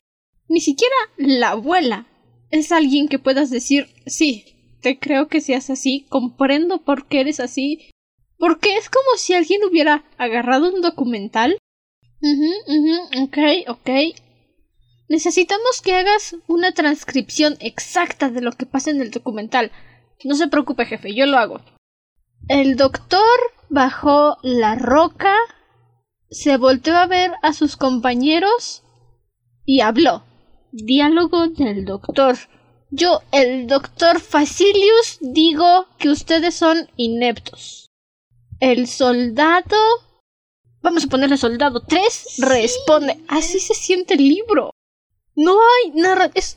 [0.49, 2.07] ni siquiera la abuela,
[2.51, 7.41] es alguien que puedas decir, sí, te creo que seas así, comprendo por qué eres
[7.41, 7.91] así,
[8.39, 11.59] porque es como si alguien hubiera agarrado un documental.
[12.23, 13.91] Ujú, ujú, ok, ok.
[15.09, 19.73] Necesitamos que hagas una transcripción exacta de lo que pasa en el documental.
[20.23, 21.61] No se preocupe, jefe, yo lo hago.
[22.49, 25.35] El doctor bajó la roca
[26.31, 28.83] se volteó a ver a sus compañeros
[29.65, 30.25] y habló.
[30.73, 32.37] Diálogo del doctor.
[32.91, 37.87] Yo, el doctor Facilius, digo que ustedes son ineptos.
[38.61, 39.77] El soldado.
[40.81, 42.37] Vamos a ponerle soldado 3.
[42.39, 43.19] Responde.
[43.29, 44.71] Así se siente el libro.
[45.35, 46.31] No hay narra.
[46.35, 46.57] Es.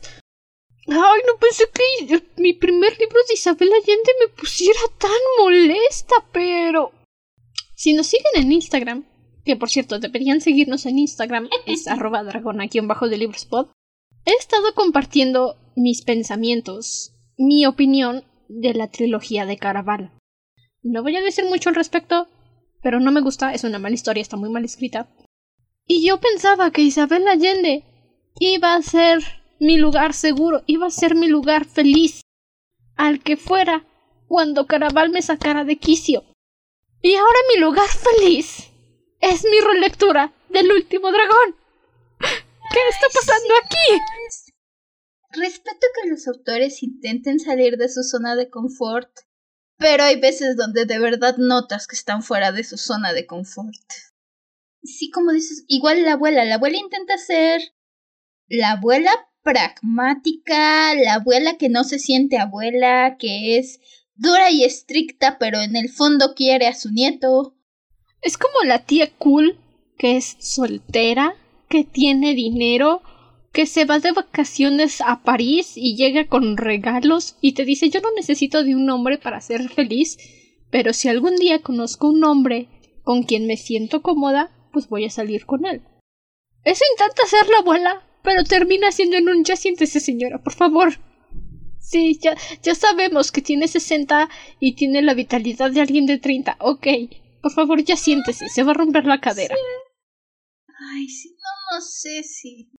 [0.87, 6.91] Ay, no pensé que mi primer libro de Isabel Allende me pusiera tan molesta, pero.
[7.75, 9.05] Si nos siguen en Instagram,
[9.43, 13.71] que por cierto deberían seguirnos en Instagram, es arroba dragón aquí en bajo de librospot,
[14.25, 20.11] he estado compartiendo mis pensamientos, mi opinión de la trilogía de Caraval.
[20.83, 22.27] No voy a decir mucho al respecto,
[22.81, 25.09] pero no me gusta, es una mala historia, está muy mal escrita.
[25.85, 27.83] Y yo pensaba que Isabel Allende
[28.39, 29.23] iba a ser
[29.59, 32.21] mi lugar seguro, iba a ser mi lugar feliz,
[32.95, 33.85] al que fuera
[34.27, 36.23] cuando Caraval me sacara de quicio.
[37.01, 38.70] Y ahora mi lugar feliz
[39.21, 41.55] es mi relectura del último dragón.
[42.19, 44.01] ¿Qué está pasando aquí?
[45.33, 49.09] Respeto que los autores intenten salir de su zona de confort,
[49.77, 53.75] pero hay veces donde de verdad notas que están fuera de su zona de confort.
[54.83, 57.61] Sí, como dices, igual la abuela, la abuela intenta ser
[58.47, 59.11] la abuela
[59.43, 63.79] pragmática, la abuela que no se siente abuela, que es
[64.15, 67.55] dura y estricta, pero en el fondo quiere a su nieto.
[68.21, 69.57] Es como la tía cool
[69.97, 71.35] que es soltera,
[71.69, 73.01] que tiene dinero,
[73.51, 77.99] que se va de vacaciones a París y llega con regalos y te dice yo
[78.01, 80.17] no necesito de un hombre para ser feliz,
[80.69, 82.67] pero si algún día conozco un hombre
[83.03, 85.81] con quien me siento cómoda, pues voy a salir con él.
[86.63, 90.93] Eso intenta ser la abuela, pero termina siendo en un ya siéntese señora, por favor.
[91.79, 94.29] Sí, ya, ya sabemos que tiene 60
[94.59, 96.57] y tiene la vitalidad de alguien de 30.
[96.59, 96.87] Ok,
[97.41, 99.55] por favor ya siéntese, se va a romper la cadera.
[100.93, 102.71] Ay, sí, no, no sé si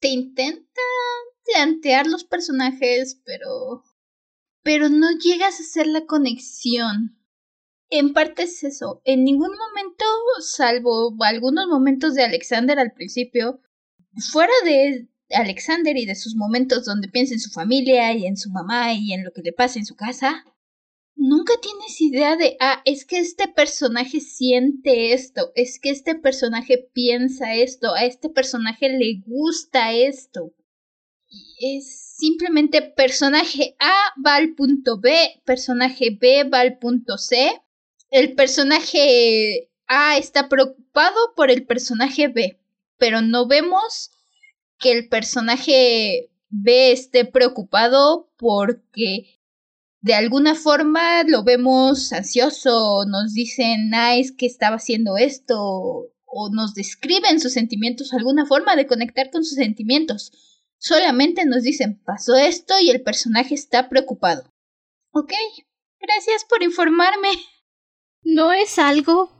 [0.00, 0.80] te intenta
[1.44, 3.84] plantear los personajes, pero
[4.62, 7.18] pero no llegas a hacer la conexión.
[7.88, 9.00] En parte es eso.
[9.04, 10.04] En ningún momento,
[10.40, 13.60] salvo algunos momentos de Alexander al principio,
[14.30, 18.50] fuera de Alexander y de sus momentos donde piensa en su familia y en su
[18.50, 20.44] mamá y en lo que le pasa en su casa,
[21.20, 26.88] nunca tienes idea de, ah, es que este personaje siente esto, es que este personaje
[26.94, 30.52] piensa esto, a este personaje le gusta esto.
[31.60, 33.92] Es simplemente personaje A
[34.26, 37.52] va al punto B, personaje B va al punto C.
[38.10, 42.58] El personaje A está preocupado por el personaje B,
[42.96, 44.10] pero no vemos
[44.78, 49.39] que el personaje B esté preocupado porque
[50.02, 56.50] de alguna forma lo vemos ansioso, nos dicen, ah, es que estaba haciendo esto, o
[56.52, 60.32] nos describen sus sentimientos, alguna forma de conectar con sus sentimientos.
[60.78, 64.44] Solamente nos dicen, pasó esto y el personaje está preocupado.
[65.12, 65.32] Ok,
[66.00, 67.28] gracias por informarme.
[68.22, 69.38] No es algo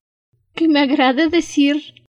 [0.54, 2.06] que me agrade decir,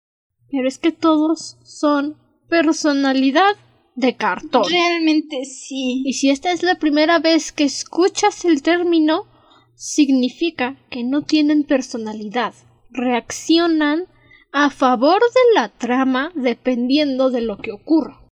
[0.49, 2.17] pero es que todos son
[2.49, 3.55] personalidad
[4.01, 4.63] de cartón.
[4.69, 6.03] Realmente sí.
[6.05, 9.27] Y si esta es la primera vez que escuchas el término,
[9.75, 12.53] significa que no tienen personalidad.
[12.89, 14.07] Reaccionan
[14.51, 18.27] a favor de la trama dependiendo de lo que ocurra.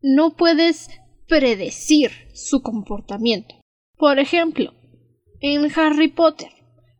[0.00, 0.88] No puedes
[1.26, 3.56] predecir su comportamiento.
[3.96, 4.72] Por ejemplo,
[5.40, 6.50] en Harry Potter,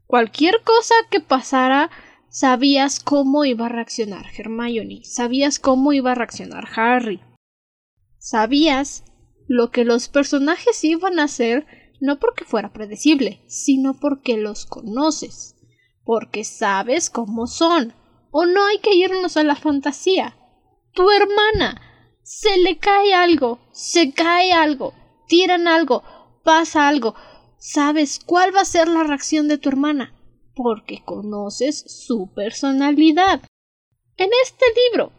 [0.06, 1.90] cualquier cosa que pasara,
[2.28, 7.20] sabías cómo iba a reaccionar Hermione, sabías cómo iba a reaccionar Harry.
[8.28, 9.04] Sabías
[9.46, 11.64] lo que los personajes iban a hacer
[12.00, 15.54] no porque fuera predecible, sino porque los conoces,
[16.02, 17.94] porque sabes cómo son.
[18.32, 20.36] O no hay que irnos a la fantasía.
[20.92, 21.80] Tu hermana
[22.24, 24.92] se le cae algo, se cae algo,
[25.28, 26.02] tiran algo.
[26.42, 27.14] pasa algo,
[27.60, 30.16] sabes cuál va a ser la reacción de tu hermana,
[30.56, 33.40] porque conoces su personalidad.
[34.16, 35.12] En este libro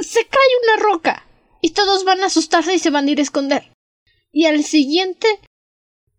[0.00, 1.24] se cae una roca
[1.64, 3.72] y todos van a asustarse y se van a ir a esconder.
[4.30, 5.26] Y al siguiente,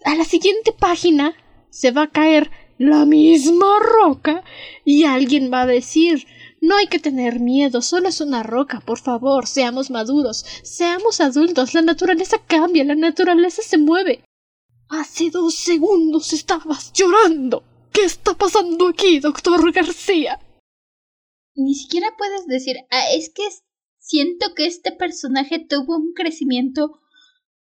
[0.04, 1.36] a la siguiente página
[1.70, 4.44] se va a caer la misma roca
[4.86, 6.26] y alguien va a decir
[6.62, 11.76] no hay que tener miedo, solo es una roca, por favor, seamos maduros, seamos adultos,
[11.76, 14.24] la naturaleza cambia, la naturaleza se mueve.
[14.90, 17.64] Hace dos segundos estabas llorando.
[17.94, 20.40] ¿Qué está pasando aquí, doctor García?
[21.54, 23.46] Ni siquiera puedes decir, ah, es que
[24.06, 27.00] siento que este personaje tuvo un crecimiento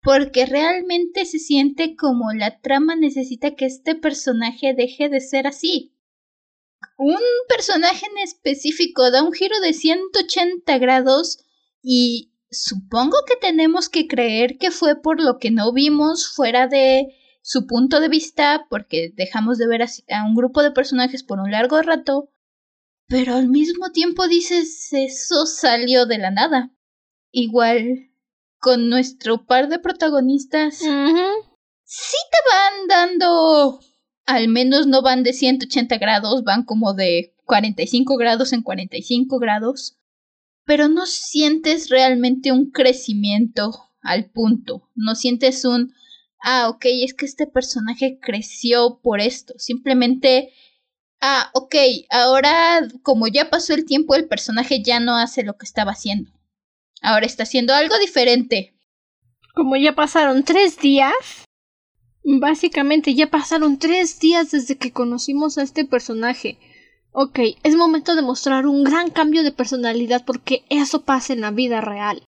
[0.02, 5.94] porque realmente se siente como la trama necesita que este personaje deje de ser así.
[6.98, 11.38] Un personaje en específico da un giro de 180 grados
[11.82, 17.16] y supongo que tenemos que creer que fue por lo que no vimos fuera de
[17.40, 21.50] su punto de vista, porque dejamos de ver a, un grupo de personajes por un
[21.50, 22.28] largo rato,
[23.08, 26.72] pero al mismo tiempo dices, eso salió de la nada.
[27.30, 28.10] Igual
[28.58, 30.78] con nuestro par de protagonistas.
[30.78, 33.80] Sí te van dando
[34.26, 39.96] al menos no van de 180 grados, van como de 45 grados en 45 grados,
[40.64, 43.70] pero no sientes realmente un crecimiento
[44.02, 45.92] al punto, no sientes un,
[46.40, 50.52] ah, ok, es que este personaje creció por esto, simplemente,
[51.20, 51.74] ah, ok,
[52.10, 56.30] ahora como ya pasó el tiempo, el personaje ya no hace lo que estaba haciendo,
[57.02, 58.74] ahora está haciendo algo diferente.
[59.54, 61.46] Como ya pasaron tres días,
[62.28, 66.58] Básicamente ya pasaron tres días desde que conocimos a este personaje.
[67.12, 71.52] Ok, es momento de mostrar un gran cambio de personalidad porque eso pasa en la
[71.52, 72.24] vida real.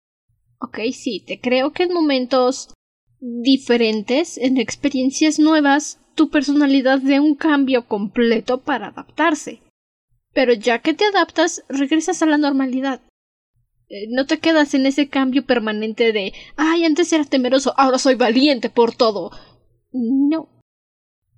[0.60, 2.74] Ok, sí, te creo que en momentos
[3.20, 9.60] diferentes, en experiencias nuevas, tu personalidad dé un cambio completo para adaptarse.
[10.32, 13.00] Pero ya que te adaptas, regresas a la normalidad.
[13.88, 18.16] Eh, no te quedas en ese cambio permanente de ay, antes era temeroso, ahora soy
[18.16, 19.30] valiente por todo.
[19.92, 20.48] No.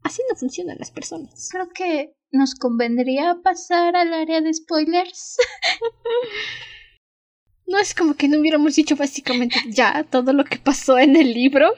[0.03, 1.51] Así no funcionan las personas.
[1.53, 5.37] Creo que nos convendría pasar al área de spoilers.
[7.69, 11.33] no es como que no hubiéramos dicho básicamente ya todo lo que pasó en el
[11.33, 11.73] libro,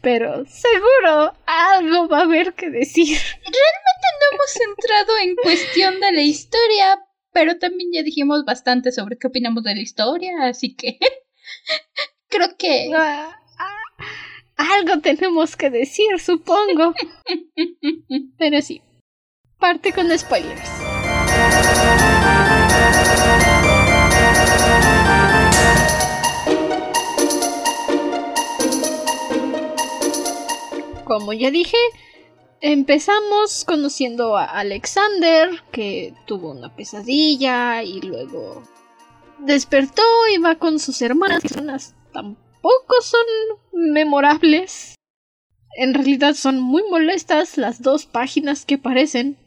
[0.00, 3.16] pero seguro algo va a haber que decir.
[3.16, 6.98] Realmente no hemos entrado en cuestión de la historia,
[7.32, 10.98] pero también ya dijimos bastante sobre qué opinamos de la historia, así que
[12.28, 12.90] creo que...
[12.94, 13.34] Ah,
[14.58, 16.92] algo tenemos que decir, supongo.
[18.38, 18.82] Pero sí.
[19.58, 20.77] Parte con spoilers.
[31.08, 31.78] Como ya dije,
[32.60, 38.62] empezamos conociendo a Alexander, que tuvo una pesadilla y luego
[39.38, 40.02] despertó
[40.32, 41.94] y va con sus hermanas, hermanas
[42.60, 43.24] Pocos son
[43.72, 44.96] memorables.
[45.76, 49.38] En realidad son muy molestas las dos páginas que aparecen.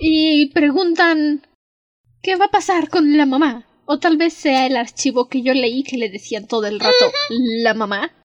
[0.00, 1.46] Y preguntan
[2.22, 3.64] ¿Qué va a pasar con la mamá?
[3.84, 7.12] O tal vez sea el archivo que yo leí que le decían todo el rato
[7.62, 8.25] la mamá.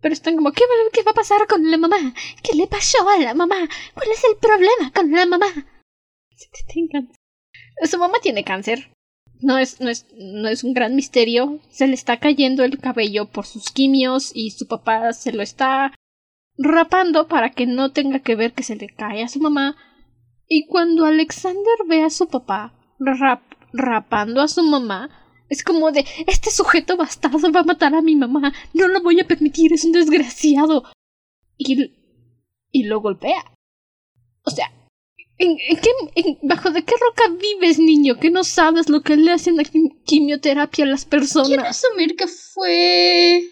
[0.00, 2.14] Pero están como ¿qué ¿qué va a pasar con la mamá?
[2.42, 3.68] ¿Qué le pasó a la mamá?
[3.94, 5.46] ¿Cuál es el problema con la mamá?
[7.84, 8.90] Su mamá tiene cáncer
[9.40, 11.60] no es, no es, no es un gran misterio.
[11.70, 15.92] Se le está cayendo el cabello por sus quimios y su papá se lo está
[16.56, 19.76] rapando para que no tenga que ver que se le cae a su mamá.
[20.46, 23.42] Y cuando Alexander ve a su papá rap
[23.72, 25.10] rapando a su mamá,
[25.48, 28.52] es como de este sujeto bastardo va a matar a mi mamá.
[28.74, 30.84] No lo voy a permitir, es un desgraciado.
[31.56, 31.92] Y,
[32.70, 33.52] y lo golpea.
[34.42, 34.72] O sea,
[35.38, 38.18] ¿En, qué, ¿Bajo de qué roca vives, niño?
[38.18, 39.62] Que no sabes lo que le hacen la
[40.04, 41.48] quimioterapia a las personas.
[41.48, 43.42] Quiero asumir que fue.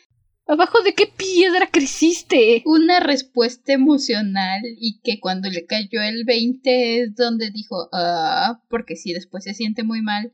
[0.48, 2.62] ¿Abajo de qué piedra creciste?
[2.66, 8.96] Una respuesta emocional y que cuando le cayó el 20 es donde dijo, ah, porque
[8.96, 10.32] sí, después se siente muy mal.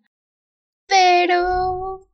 [0.93, 2.07] Pero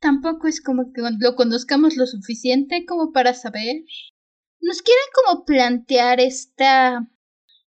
[0.00, 3.84] tampoco es como que lo conozcamos lo suficiente como para saber.
[4.58, 7.06] Nos quieren como plantear esta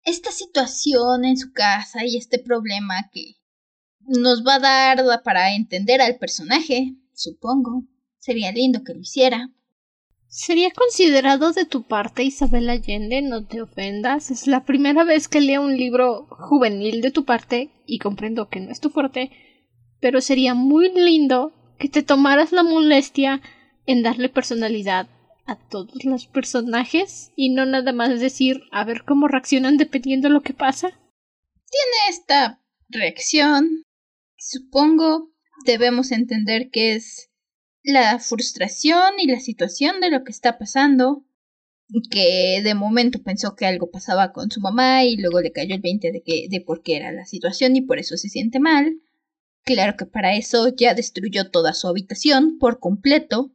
[0.04, 3.36] esta situación en su casa y este problema que
[4.06, 7.84] nos va a dar para entender al personaje, supongo.
[8.18, 9.50] Sería lindo que lo hiciera.
[10.28, 13.20] ¿Sería considerado de tu parte Isabel Allende?
[13.20, 14.30] No te ofendas.
[14.30, 18.60] Es la primera vez que leo un libro juvenil de tu parte y comprendo que
[18.60, 19.30] no es tu fuerte,
[20.04, 23.40] pero sería muy lindo que te tomaras la molestia
[23.86, 25.08] en darle personalidad
[25.46, 30.34] a todos los personajes y no nada más decir a ver cómo reaccionan dependiendo de
[30.34, 30.88] lo que pasa.
[30.90, 33.86] Tiene esta reacción.
[34.36, 35.32] Supongo
[35.64, 37.30] debemos entender que es
[37.82, 41.24] la frustración y la situación de lo que está pasando.
[42.10, 45.80] Que de momento pensó que algo pasaba con su mamá y luego le cayó el
[45.80, 49.00] 20 de, que, de por qué era la situación y por eso se siente mal.
[49.64, 53.50] Claro que para eso ya destruyó toda su habitación por completo.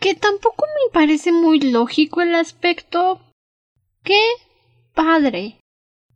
[0.00, 3.20] Que tampoco me parece muy lógico el aspecto.
[4.02, 4.20] ¿Qué
[4.94, 5.60] padre.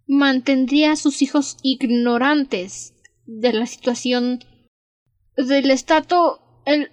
[0.06, 2.94] Mantendría a sus hijos ignorantes
[3.26, 4.44] de la situación
[5.36, 6.90] del estatus el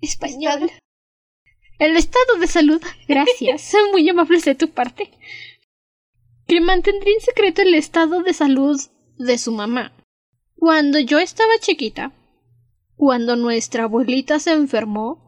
[0.00, 0.70] español.
[1.78, 2.82] El estado de salud.
[3.06, 3.62] Gracias.
[3.70, 5.10] Son muy amables de tu parte.
[6.46, 8.80] Que mantendría en secreto el estado de salud
[9.24, 9.92] de su mamá
[10.56, 12.12] cuando yo estaba chiquita
[12.96, 15.20] cuando nuestra abuelita se enfermó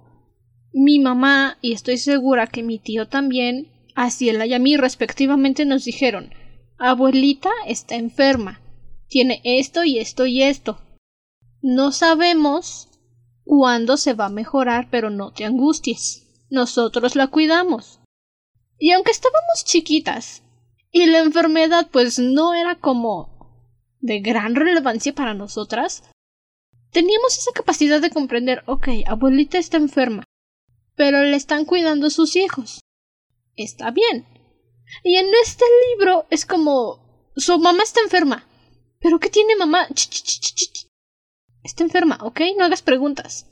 [0.73, 5.65] mi mamá y estoy segura que mi tío también a Ciela y a mí respectivamente
[5.65, 6.31] nos dijeron
[6.79, 8.61] abuelita está enferma
[9.15, 10.81] tiene esto y esto y esto.
[11.63, 12.89] No sabemos
[13.45, 16.27] cuándo se va a mejorar, pero no te angusties.
[16.51, 18.01] Nosotros la cuidamos.
[18.77, 20.43] Y aunque estábamos chiquitas,
[20.91, 23.34] y la enfermedad pues no era como
[24.05, 26.03] de gran relevancia para nosotras,
[26.91, 30.25] teníamos esa capacidad de comprender, ok, abuelita está enferma,
[30.95, 32.81] pero le están cuidando sus hijos.
[33.57, 34.27] Está bien.
[35.03, 38.47] Y en este libro es como su mamá está enferma,
[39.05, 39.87] ¿Pero qué tiene mamá?
[41.63, 42.41] Está enferma, ¿ok?
[42.57, 43.47] No hagas preguntas.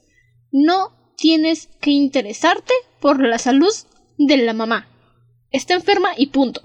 [0.51, 2.73] No tienes que interesarte
[3.03, 3.71] por la salud
[4.17, 4.89] de la mamá.
[5.51, 6.63] Está enferma y punto.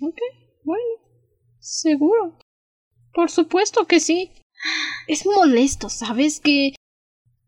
[0.00, 0.16] Ok,
[0.64, 0.82] bueno.
[1.58, 2.38] Seguro.
[3.16, 4.30] Por supuesto que sí.
[5.08, 6.38] Es molesto, ¿sabes?
[6.38, 6.74] Que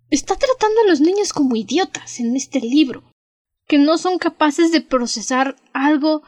[0.09, 3.13] está tratando a los niños como idiotas en este libro.
[3.67, 6.23] Que no son capaces de procesar algo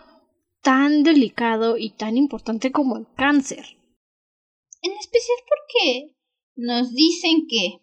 [0.61, 3.79] tan delicado y tan importante como el cáncer.
[4.83, 6.15] En especial porque
[6.57, 7.81] nos dicen que,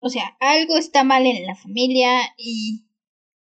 [0.00, 2.86] o sea, algo está mal en la familia y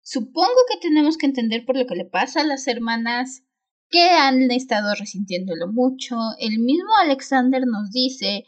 [0.02, 3.45] supongo que tenemos que entender por lo que le pasa a las hermanas
[3.90, 6.18] que han estado resintiéndolo mucho.
[6.40, 8.46] El mismo Alexander nos dice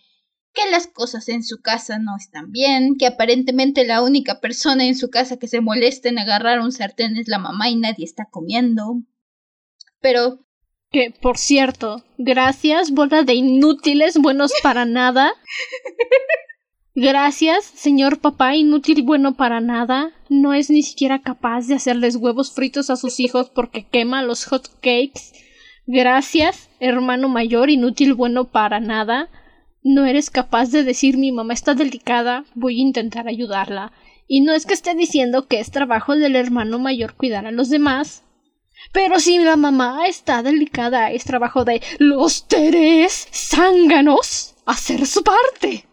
[0.54, 4.96] que las cosas en su casa no están bien, que aparentemente la única persona en
[4.96, 8.26] su casa que se molesta en agarrar un sartén es la mamá y nadie está
[8.26, 9.04] comiendo.
[10.00, 10.40] Pero
[10.92, 15.34] que, por cierto, gracias, bola de inútiles, buenos para nada.
[17.00, 20.14] Gracias, señor papá, inútil bueno para nada.
[20.30, 24.46] No es ni siquiera capaz de hacerles huevos fritos a sus hijos porque quema los
[24.46, 25.32] hot cakes.
[25.86, 29.30] Gracias, hermano mayor, inútil bueno para nada.
[29.84, 33.92] No eres capaz de decir mi mamá está delicada, voy a intentar ayudarla.
[34.28, 37.70] Y no es que esté diciendo que es trabajo del hermano mayor cuidar a los
[37.70, 38.24] demás,
[38.92, 45.87] pero si la mamá está delicada, es trabajo de los tres zánganos hacer su parte.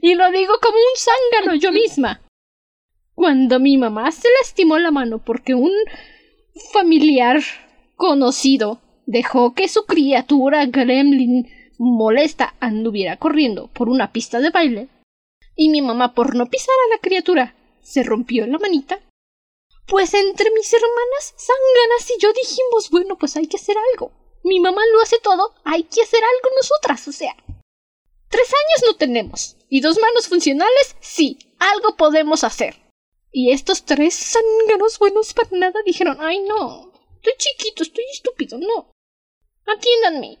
[0.00, 2.22] Y lo digo como un zángano yo misma.
[3.14, 5.72] Cuando mi mamá se lastimó la mano porque un
[6.72, 7.40] familiar
[7.96, 14.88] conocido dejó que su criatura gremlin molesta anduviera corriendo por una pista de baile,
[15.56, 19.00] y mi mamá por no pisar a la criatura se rompió la manita,
[19.86, 24.12] pues entre mis hermanas zánganas y yo dijimos, bueno, pues hay que hacer algo.
[24.44, 27.36] Mi mamá lo hace todo, hay que hacer algo nosotras, o sea.
[28.32, 29.56] Tres años no tenemos.
[29.68, 32.76] Y dos manos funcionales, sí, algo podemos hacer.
[33.30, 38.90] Y estos tres zánganos buenos para nada dijeron, ay no, estoy chiquito, estoy estúpido, no.
[39.66, 40.38] Atiéndanme.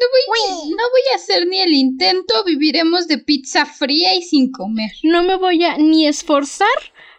[0.00, 4.50] No voy, no voy a hacer ni el intento, viviremos de pizza fría y sin
[4.50, 4.90] comer.
[5.02, 6.66] No me voy a ni esforzar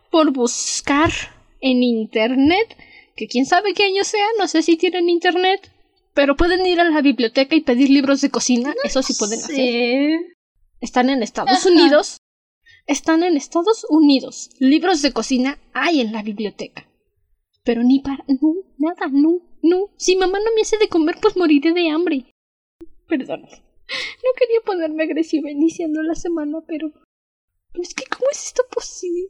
[0.09, 1.11] por buscar
[1.61, 2.75] en internet,
[3.15, 5.71] que quién sabe qué año sea, no sé si tienen internet,
[6.15, 10.19] pero pueden ir a la biblioteca y pedir libros de cocina, eso sí pueden hacer.
[10.79, 12.17] Están en Estados Unidos.
[12.87, 14.49] Están en Estados Unidos.
[14.59, 16.87] Libros de cocina hay en la biblioteca.
[17.65, 18.23] Pero ni para...
[18.27, 19.89] No, nada, no, no.
[19.97, 22.25] Si mamá no me hace de comer, pues moriré de hambre.
[23.07, 23.41] Perdón.
[23.41, 26.91] No quería ponerme agresiva iniciando la semana, pero
[27.73, 29.27] es que, ¿cómo es esto posible?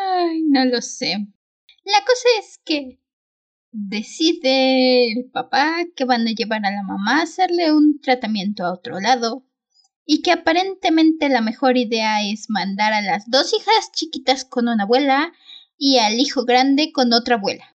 [0.00, 1.16] Ay, no lo sé.
[1.84, 3.01] La cosa es que
[3.72, 8.72] decide el papá que van a llevar a la mamá a hacerle un tratamiento a
[8.72, 9.44] otro lado
[10.04, 14.84] y que aparentemente la mejor idea es mandar a las dos hijas chiquitas con una
[14.84, 15.32] abuela
[15.78, 17.76] y al hijo grande con otra abuela.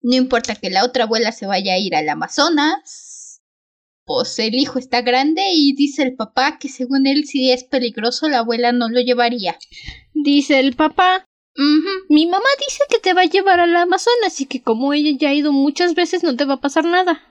[0.00, 3.42] No importa que la otra abuela se vaya a ir al Amazonas,
[4.04, 8.28] pues el hijo está grande y dice el papá que según él si es peligroso
[8.28, 9.56] la abuela no lo llevaría.
[10.12, 11.26] Dice el papá.
[12.08, 15.28] Mi mamá dice que te va a llevar al Amazonas y que como ella ya
[15.28, 17.22] ha ido muchas veces no te va a pasar nada.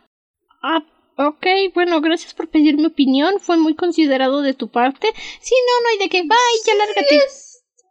[0.62, 0.84] Ah,
[1.18, 3.40] ok, bueno, gracias por pedir mi opinión.
[3.40, 5.08] Fue muy considerado de tu parte.
[5.42, 6.22] Si no, no hay de qué.
[6.22, 7.20] Bye, ya lárgate.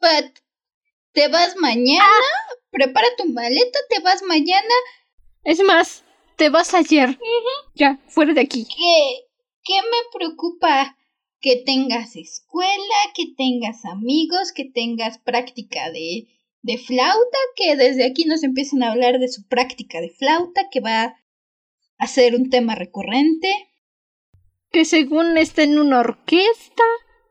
[0.01, 0.43] but
[1.13, 2.03] ¿Te vas mañana?
[2.03, 2.55] Ah.
[2.71, 4.75] Prepara tu maleta, te vas mañana.
[5.45, 6.05] Es más,
[6.37, 7.19] te vas ayer.
[7.75, 8.65] Ya, fuera de aquí.
[8.65, 9.27] ¿Qué?
[9.63, 10.97] ¿Qué me preocupa?
[11.43, 16.29] Que tengas escuela, que tengas amigos, que tengas práctica de,
[16.63, 20.81] de flauta, que desde aquí nos empiecen a hablar de su práctica de flauta, que
[20.81, 21.17] va
[21.99, 23.49] a ser un tema recurrente.
[24.71, 26.85] Que según está en una orquesta,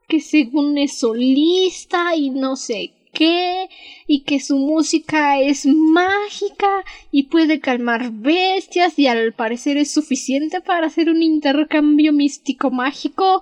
[0.07, 3.69] que según es solista y no sé qué,
[4.07, 10.61] y que su música es mágica y puede calmar bestias y al parecer es suficiente
[10.61, 13.41] para hacer un intercambio místico mágico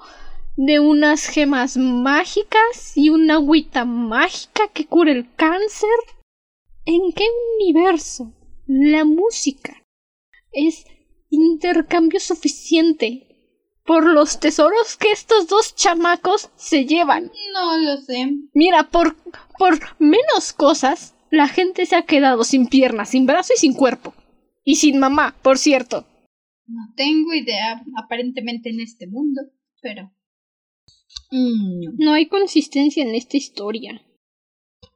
[0.62, 5.90] de unas gemas mágicas y una agüita mágica que cura el cáncer.
[6.84, 7.24] ¿En qué
[7.62, 8.34] universo
[8.68, 9.82] la música
[10.52, 10.84] es
[11.30, 13.26] intercambio suficiente
[13.86, 17.32] por los tesoros que estos dos chamacos se llevan.
[17.54, 18.30] No lo sé.
[18.54, 19.16] Mira, por,
[19.58, 24.14] por menos cosas, la gente se ha quedado sin piernas, sin brazo y sin cuerpo.
[24.66, 26.06] Y sin mamá, por cierto.
[26.68, 29.42] No tengo idea, aparentemente en este mundo,
[29.82, 30.12] pero...
[31.32, 34.02] Mm, no hay consistencia en esta historia.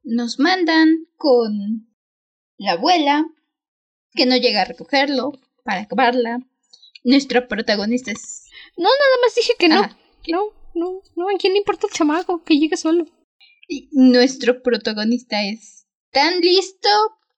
[0.03, 1.87] Nos mandan con
[2.57, 3.25] la abuela,
[4.13, 6.39] que no llega a recogerlo para acabarla.
[7.03, 8.43] Nuestra protagonista es
[8.77, 9.81] no, nada más dije que no.
[10.27, 12.43] No, no, no, ¿a quién le importa el chamaco?
[12.43, 13.05] Que llegue solo.
[13.67, 16.89] Y nuestro protagonista es tan listo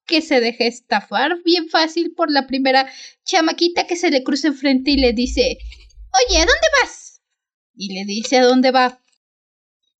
[0.05, 2.89] que se deja estafar bien fácil por la primera
[3.23, 5.57] chamaquita que se le cruza enfrente y le dice,
[6.13, 7.04] oye, ¿a dónde vas?
[7.75, 9.01] Y le dice a dónde va.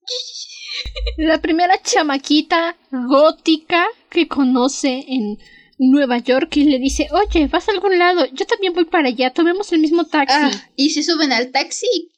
[1.17, 5.37] La primera chamaquita gótica que conoce en
[5.77, 9.31] Nueva York y le dice, oye, vas a algún lado, yo también voy para allá,
[9.33, 10.35] tomemos el mismo taxi.
[10.37, 12.11] Ah, y se suben al taxi.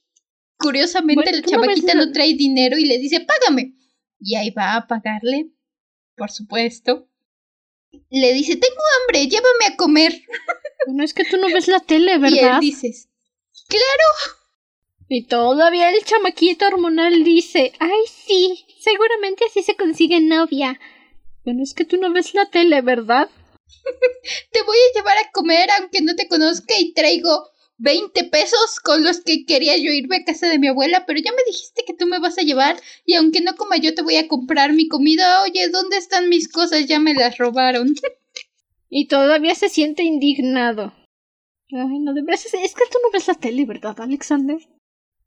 [0.60, 3.76] Curiosamente, la chamaquita no, trae dinero y le dice, págame.
[4.20, 5.52] Y ahí va a pagarle,
[6.16, 7.08] por supuesto.
[8.10, 10.22] Le dice, tengo hambre, llévame a comer.
[10.88, 12.32] No es que tú no ves la tele, ¿verdad?
[12.32, 13.10] Y él dices,
[13.68, 14.38] claro.
[15.10, 20.80] Y todavía el chamaquito hormonal dice, ay sí, seguramente así se consigue novia.
[21.46, 23.30] Bueno, es que tú no ves la tele, ¿verdad?
[24.52, 27.48] te voy a llevar a comer aunque no te conozca y traigo
[27.78, 31.32] 20 pesos con los que quería yo irme a casa de mi abuela, pero ya
[31.32, 34.18] me dijiste que tú me vas a llevar y aunque no coma yo te voy
[34.18, 35.44] a comprar mi comida.
[35.44, 36.86] Oye, ¿dónde están mis cosas?
[36.88, 37.96] Ya me las robaron.
[38.90, 40.94] y todavía se siente indignado.
[41.72, 44.58] Ay, no, de verdad, es que tú no ves la tele, ¿verdad, Alexander?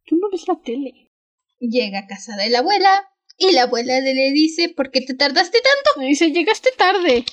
[0.07, 1.11] Tú no ves la tele.
[1.59, 5.59] Llega a casa de la abuela y la abuela le dice, ¿por qué te tardaste
[5.61, 6.07] tanto?
[6.07, 7.24] Dice, llegaste tarde.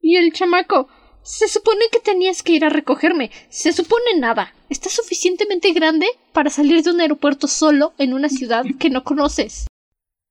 [0.00, 0.88] Y el chamaco,
[1.22, 3.30] se supone que tenías que ir a recogerme.
[3.48, 4.54] Se supone nada.
[4.68, 9.66] Estás suficientemente grande para salir de un aeropuerto solo en una ciudad que no conoces.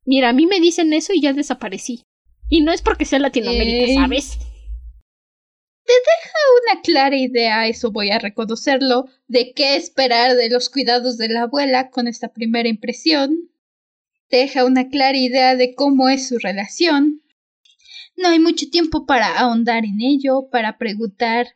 [0.06, 2.04] Mira, a mí me dicen eso y ya desaparecí.
[2.50, 4.40] Y no es porque sea Latinoamérica, ¿sabes?
[5.90, 11.18] Te deja una clara idea, eso voy a reconocerlo, de qué esperar de los cuidados
[11.18, 13.50] de la abuela con esta primera impresión.
[14.28, 17.24] Te deja una clara idea de cómo es su relación,
[18.16, 21.56] no hay mucho tiempo para ahondar en ello, para preguntar,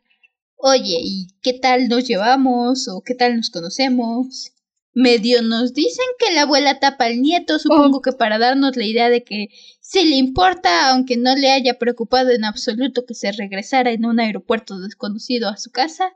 [0.56, 2.88] oye, ¿y qué tal nos llevamos?
[2.88, 4.53] o qué tal nos conocemos.
[4.94, 8.02] Medio nos dicen que la abuela tapa al nieto, supongo oh.
[8.02, 9.48] que para darnos la idea de que
[9.80, 14.20] sí le importa, aunque no le haya preocupado en absoluto que se regresara en un
[14.20, 16.12] aeropuerto desconocido a su casa.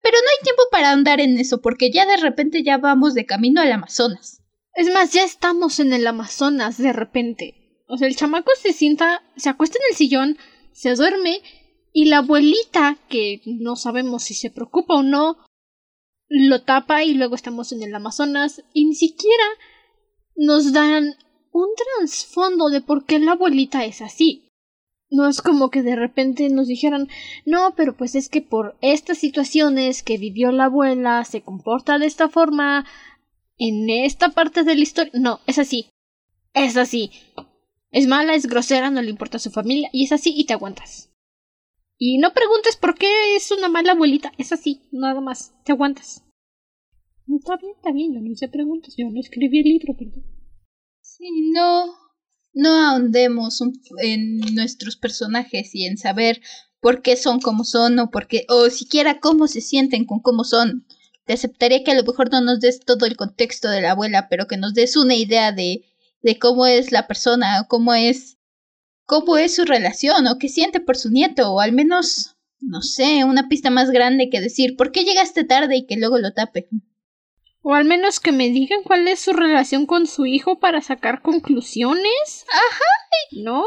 [0.00, 3.26] Pero no hay tiempo para ahondar en eso, porque ya de repente ya vamos de
[3.26, 4.40] camino al Amazonas.
[4.74, 7.54] Es más, ya estamos en el Amazonas de repente.
[7.88, 10.38] O sea, el chamaco se sienta, se acuesta en el sillón,
[10.72, 11.42] se duerme
[11.92, 15.36] y la abuelita, que no sabemos si se preocupa o no,
[16.34, 19.44] lo tapa y luego estamos en el Amazonas y ni siquiera
[20.34, 21.14] nos dan
[21.52, 21.68] un
[21.98, 24.48] trasfondo de por qué la abuelita es así.
[25.10, 27.08] No es como que de repente nos dijeran,
[27.44, 32.06] no, pero pues es que por estas situaciones que vivió la abuela se comporta de
[32.06, 32.86] esta forma
[33.58, 35.12] en esta parte de la historia.
[35.14, 35.90] No, es así.
[36.54, 37.10] Es así.
[37.90, 40.54] Es mala, es grosera, no le importa a su familia, y es así y te
[40.54, 41.11] aguantas.
[42.04, 46.24] Y no preguntes por qué es una mala abuelita, es así, nada más, te aguantas.
[47.32, 50.24] Está bien, está bien, yo no hice preguntas, yo no escribí el libro, perdón.
[51.00, 51.94] Sí, no,
[52.54, 53.62] no ahondemos
[54.02, 56.40] en nuestros personajes y en saber
[56.80, 60.42] por qué son como son o por qué, o siquiera cómo se sienten con cómo
[60.42, 60.84] son.
[61.24, 64.26] Te aceptaría que a lo mejor no nos des todo el contexto de la abuela,
[64.28, 65.84] pero que nos des una idea de
[66.22, 68.38] de cómo es la persona, cómo es
[69.04, 73.24] cómo es su relación o qué siente por su nieto o al menos no sé,
[73.24, 76.68] una pista más grande que decir ¿por qué llegaste tarde y que luego lo tape?
[77.62, 81.22] O al menos que me digan cuál es su relación con su hijo para sacar
[81.22, 82.44] conclusiones.
[82.52, 82.84] Ajá.
[83.30, 83.64] No.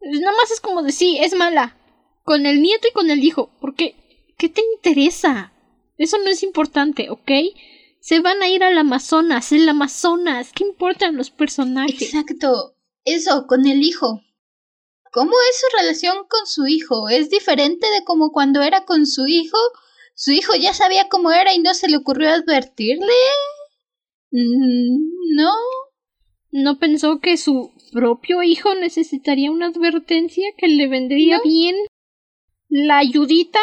[0.00, 1.78] Nada más es como decir, es mala.
[2.24, 3.52] Con el nieto y con el hijo.
[3.60, 3.94] Porque,
[4.36, 5.52] ¿qué te interesa?
[5.96, 7.30] Eso no es importante, ¿ok?
[8.00, 10.50] Se van a ir al Amazonas, el Amazonas.
[10.52, 12.02] ¿Qué importan los personajes?
[12.02, 12.74] Exacto.
[13.04, 14.22] Eso, con el hijo.
[15.14, 17.08] ¿Cómo es su relación con su hijo?
[17.08, 19.56] ¿Es diferente de como cuando era con su hijo?
[20.16, 23.12] ¿Su hijo ya sabía cómo era y no se le ocurrió advertirle?
[24.32, 25.52] Mm, no.
[26.50, 31.76] ¿No pensó que su propio hijo necesitaría una advertencia que le vendría bien?
[32.68, 33.60] ¿La ayudita?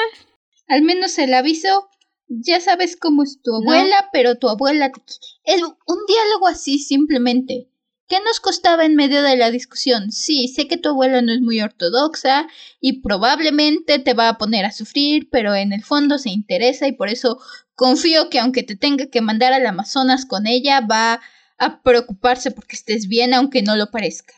[0.68, 1.90] Al menos el aviso.
[2.30, 5.02] Ya sabes cómo es tu abuela, pero tu abuela te
[5.44, 7.71] Es un diálogo así simplemente.
[8.12, 10.12] ¿Qué nos costaba en medio de la discusión?
[10.12, 12.46] Sí, sé que tu abuela no es muy ortodoxa
[12.82, 16.92] y probablemente te va a poner a sufrir, pero en el fondo se interesa y
[16.92, 17.40] por eso
[17.74, 21.22] confío que aunque te tenga que mandar al Amazonas con ella, va
[21.58, 24.34] a preocuparse porque estés bien aunque no lo parezca.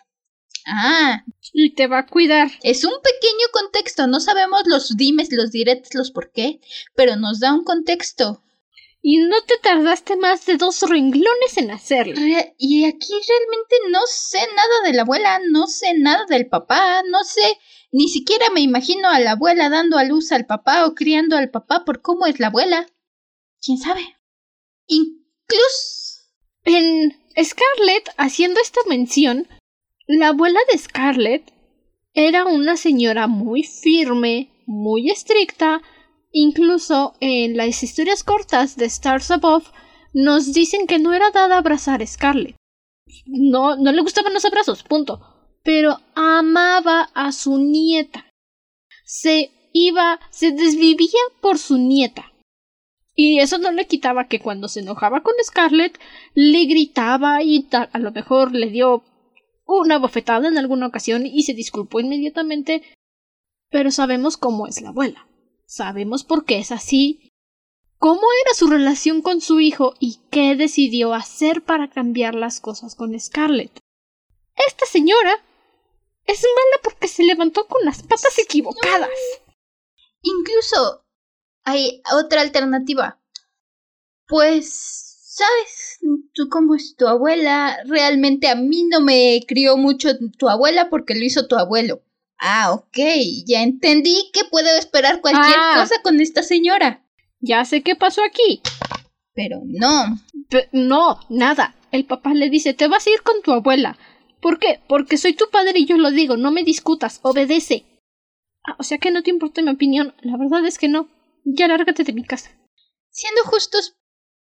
[0.68, 1.24] Ah.
[1.52, 2.52] Y te va a cuidar.
[2.62, 6.62] Es un pequeño contexto, no sabemos los dimes, los diretes, los por qué,
[6.94, 8.44] pero nos da un contexto.
[9.06, 12.16] Y no te tardaste más de dos renglones en hacerlo.
[12.16, 17.24] y aquí realmente no sé nada de la abuela, no sé nada del papá, no
[17.26, 17.60] sé,
[17.92, 21.52] ni siquiera me imagino a la abuela dando a luz al papá o criando al
[21.52, 22.88] papá por cómo es la abuela.
[23.62, 24.02] ¿Quién sabe?
[24.88, 26.24] Incluso...
[26.66, 27.12] En
[27.44, 29.48] Scarlett, haciendo esta mención,
[30.08, 31.54] la abuela de Scarlett
[32.14, 35.82] era una señora muy firme, muy estricta,
[36.36, 39.68] Incluso en las historias cortas de Stars Above
[40.14, 42.56] nos dicen que no era dada abrazar a Scarlett.
[43.28, 45.22] No, no le gustaban los abrazos, punto.
[45.64, 48.26] Pero amaba a su nieta.
[49.06, 52.34] Se iba, se desvivía por su nieta.
[53.16, 56.00] Y eso no le quitaba que cuando se enojaba con Scarlett
[56.34, 59.04] le gritaba y a lo mejor le dio
[59.66, 62.82] una bofetada en alguna ocasión y se disculpó inmediatamente.
[63.70, 65.28] Pero sabemos cómo es la abuela.
[65.76, 67.32] Sabemos por qué es así.
[67.98, 72.94] ¿Cómo era su relación con su hijo y qué decidió hacer para cambiar las cosas
[72.94, 73.80] con Scarlett?
[74.68, 75.44] Esta señora
[76.26, 79.10] es mala porque se levantó con las patas equivocadas.
[80.22, 81.08] Incluso
[81.64, 83.20] hay otra alternativa.
[84.28, 84.70] Pues,
[85.26, 85.98] ¿sabes
[86.36, 87.80] tú cómo es tu abuela?
[87.86, 92.04] Realmente a mí no me crió mucho tu abuela porque lo hizo tu abuelo.
[92.40, 92.98] Ah, ok,
[93.46, 95.78] ya entendí que puedo esperar cualquier ah.
[95.80, 97.06] cosa con esta señora.
[97.40, 98.62] Ya sé qué pasó aquí.
[99.34, 100.18] Pero no.
[100.72, 101.76] no, nada.
[101.92, 103.98] El papá le dice, te vas a ir con tu abuela.
[104.42, 104.82] ¿Por qué?
[104.88, 107.86] Porque soy tu padre y yo lo digo, no me discutas, obedece.
[108.66, 110.14] Ah, o sea que no te importa mi opinión.
[110.22, 111.08] La verdad es que no.
[111.46, 112.52] Ya lárgate de mi casa.
[113.10, 113.96] Siendo justos,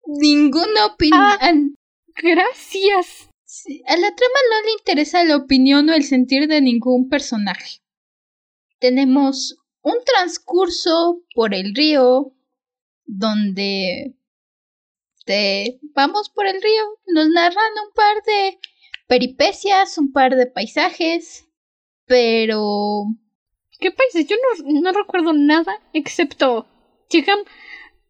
[0.06, 1.20] ninguna opinión.
[1.20, 1.52] Ah,
[2.16, 3.28] gracias
[3.86, 7.80] a la trama no le interesa la opinión o el sentir de ningún personaje.
[8.78, 12.32] Tenemos un transcurso por el río
[13.04, 14.14] donde
[15.24, 18.58] te vamos por el río, nos narran un par de
[19.06, 21.48] peripecias, un par de paisajes,
[22.06, 23.04] pero...
[23.78, 24.28] ¿Qué paisajes?
[24.28, 26.66] Yo no, no recuerdo nada excepto
[27.10, 27.38] llegan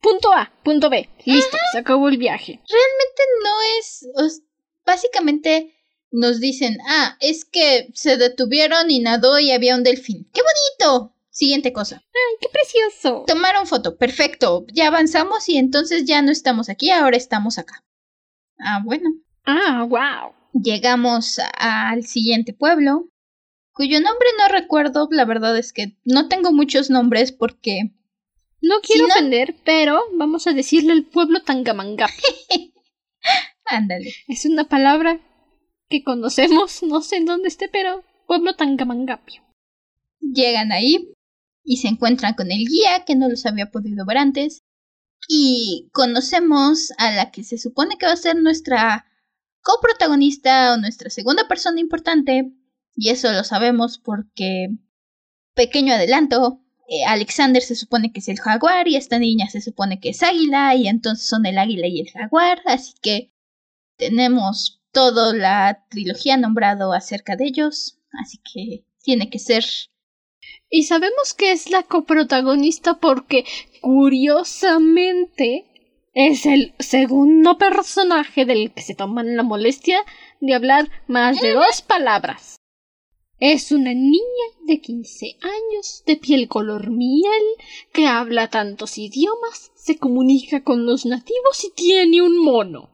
[0.00, 2.60] punto A, punto B, listo, se acabó el viaje.
[2.68, 4.42] Realmente no es
[4.84, 5.74] básicamente
[6.10, 10.28] nos dicen, ah, es que se detuvieron y nadó y había un delfín.
[10.32, 11.14] ¡Qué bonito!
[11.30, 11.96] Siguiente cosa.
[11.96, 13.24] ¡Ay, qué precioso!
[13.26, 14.64] Tomaron foto, perfecto.
[14.72, 17.84] Ya avanzamos y entonces ya no estamos aquí, ahora estamos acá.
[18.58, 19.10] Ah, bueno.
[19.44, 20.32] Ah, wow.
[20.52, 23.08] Llegamos al siguiente pueblo,
[23.72, 27.90] cuyo nombre no recuerdo, la verdad es que no tengo muchos nombres porque...
[28.60, 32.08] No quiero ofender, pero vamos a decirle el pueblo Tangamanga.
[33.66, 34.14] Ándale.
[34.28, 35.20] Es una palabra
[35.88, 39.42] que conocemos, no sé en dónde esté, pero pueblo Tangamangapio.
[40.20, 41.12] Llegan ahí
[41.62, 44.62] y se encuentran con el guía que no los había podido ver antes.
[45.28, 49.06] Y conocemos a la que se supone que va a ser nuestra
[49.62, 52.52] coprotagonista o nuestra segunda persona importante.
[52.94, 54.68] Y eso lo sabemos porque,
[55.54, 59.98] pequeño adelanto, eh, Alexander se supone que es el jaguar y esta niña se supone
[59.98, 62.60] que es águila y entonces son el águila y el jaguar.
[62.66, 63.33] Así que
[63.96, 69.64] tenemos toda la trilogía nombrado acerca de ellos, así que tiene que ser.
[70.70, 73.44] Y sabemos que es la coprotagonista porque,
[73.80, 75.66] curiosamente,
[76.16, 79.98] Es el segundo personaje del que se toman la molestia
[80.40, 82.60] de hablar más de dos palabras.
[83.40, 87.42] Es una niña de 15 años, de piel color miel,
[87.92, 92.93] que habla tantos idiomas, se comunica con los nativos y tiene un mono.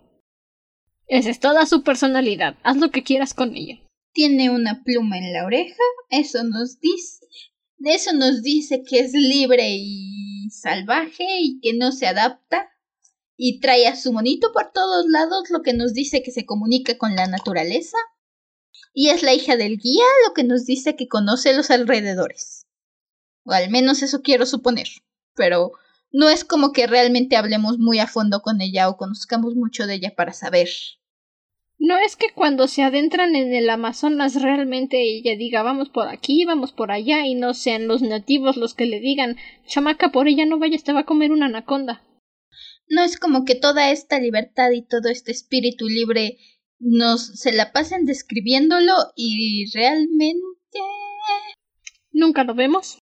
[1.11, 2.55] Esa es toda su personalidad.
[2.63, 3.81] Haz lo que quieras con ella.
[4.13, 5.83] Tiene una pluma en la oreja.
[6.09, 7.27] Eso nos dice.
[7.81, 12.71] Eso nos dice que es libre y salvaje y que no se adapta
[13.37, 16.97] y trae a su monito por todos lados, lo que nos dice que se comunica
[16.97, 17.99] con la naturaleza.
[18.95, 22.67] Y es la hija del guía, lo que nos dice que conoce los alrededores.
[23.45, 24.87] O al menos eso quiero suponer.
[25.35, 25.73] Pero
[26.13, 29.95] no es como que realmente hablemos muy a fondo con ella o conozcamos mucho de
[29.95, 30.69] ella para saber.
[31.81, 36.45] No es que cuando se adentran en el Amazonas realmente ella diga vamos por aquí,
[36.45, 40.47] vamos por allá y no sean los nativos los que le digan chamaca por ella
[40.47, 42.05] no vayas te va a comer una anaconda
[42.91, 46.39] no es como que toda esta libertad y todo este espíritu libre
[46.81, 50.41] nos se la pasen describiéndolo y realmente
[52.11, 52.99] nunca lo vemos.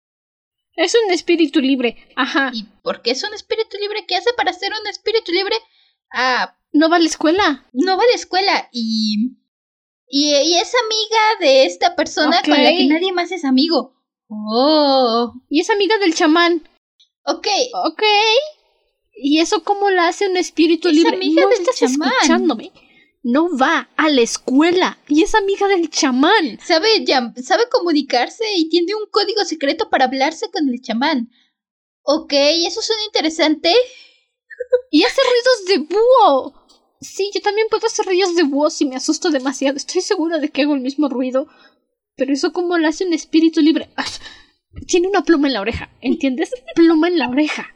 [0.75, 2.51] Es un espíritu libre, ajá.
[2.53, 4.05] ¿Y por qué es un espíritu libre?
[4.07, 5.55] ¿Qué hace para ser un espíritu libre?
[6.11, 7.65] Ah, no va a la escuela.
[7.73, 9.37] No va a la escuela y
[10.09, 13.93] y, es amiga de esta persona con la que nadie más es amigo.
[14.29, 15.33] Oh.
[15.49, 16.67] Y es amiga del chamán.
[17.25, 17.47] Ok.
[17.85, 18.03] Ok.
[19.15, 21.15] ¿Y eso cómo la hace un espíritu libre?
[21.15, 22.11] Amiga no del estás chamán.
[22.21, 22.71] escuchándome.
[23.23, 26.59] No va a la escuela y es amiga del chamán.
[26.63, 26.87] Sabe,
[27.43, 31.29] sabe comunicarse y tiene un código secreto para hablarse con el chamán.
[32.03, 33.73] Ok, eso suena interesante.
[34.91, 36.53] Y hace ruidos de búho.
[37.01, 39.77] Sí, yo también puedo hacer ruidos de búho si me asusto demasiado.
[39.77, 41.47] Estoy segura de que hago el mismo ruido.
[42.15, 43.89] Pero eso como lo hace un espíritu libre.
[43.95, 44.05] Ah,
[44.87, 46.51] tiene una pluma en la oreja, ¿entiendes?
[46.75, 47.73] Pluma en la oreja.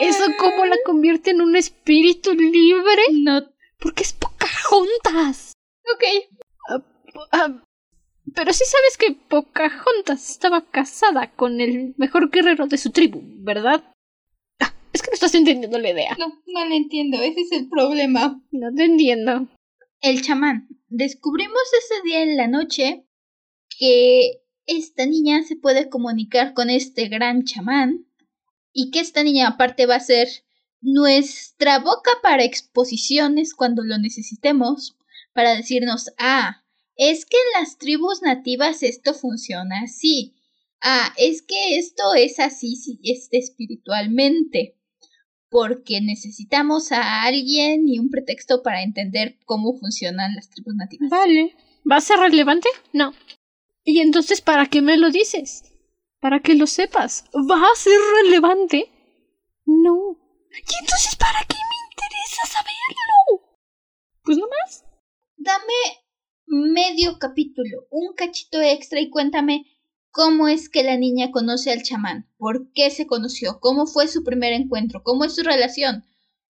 [0.00, 3.02] ¿Eso cómo la convierte en un espíritu libre?
[3.12, 3.42] No.
[3.78, 5.52] Porque es Pocahontas.
[5.94, 6.04] Ok.
[6.70, 6.82] Ah,
[7.32, 7.62] ah,
[8.34, 13.84] pero sí sabes que Pocahontas estaba casada con el mejor guerrero de su tribu, ¿verdad?
[14.96, 16.16] Es que no estás entendiendo la idea.
[16.18, 17.20] No, no la entiendo.
[17.20, 18.42] Ese es el problema.
[18.50, 19.46] No te entiendo.
[20.00, 20.68] El chamán.
[20.88, 23.04] Descubrimos ese día en la noche
[23.78, 28.06] que esta niña se puede comunicar con este gran chamán
[28.72, 30.28] y que esta niña aparte va a ser
[30.80, 34.96] nuestra boca para exposiciones cuando lo necesitemos,
[35.34, 36.64] para decirnos, ah,
[36.96, 40.36] es que en las tribus nativas esto funciona así.
[40.80, 44.75] Ah, es que esto es así si este espiritualmente.
[45.56, 51.08] Porque necesitamos a alguien y un pretexto para entender cómo funcionan las tribus nativas.
[51.08, 51.56] Vale.
[51.90, 52.68] ¿Va a ser relevante?
[52.92, 53.14] No.
[53.84, 55.62] ¿Y entonces para qué me lo dices?
[56.26, 57.24] para que lo sepas.
[57.34, 58.90] ¿Va a ser relevante?
[59.64, 60.18] No.
[60.50, 63.56] ¿Y entonces para qué me interesa saberlo?
[64.24, 64.84] Pues no más.
[65.36, 65.72] Dame
[66.46, 69.66] medio capítulo, un cachito extra y cuéntame
[70.16, 74.24] cómo es que la niña conoce al chamán, por qué se conoció, cómo fue su
[74.24, 76.06] primer encuentro, cómo es su relación.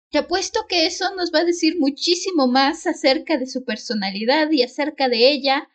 [0.10, 4.64] Te apuesto que eso nos va a decir muchísimo más acerca de su personalidad y
[4.64, 5.70] acerca de ella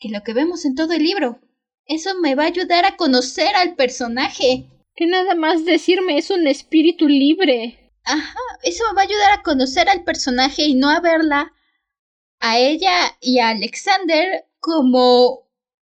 [0.00, 1.38] que lo que vemos en todo el libro.
[1.84, 4.68] Eso me va a ayudar a conocer al personaje.
[4.96, 7.92] Que nada más decirme es un espíritu libre.
[8.02, 11.52] Ajá, eso me va a ayudar a conocer al personaje y no a verla
[12.40, 15.45] a ella y a Alexander como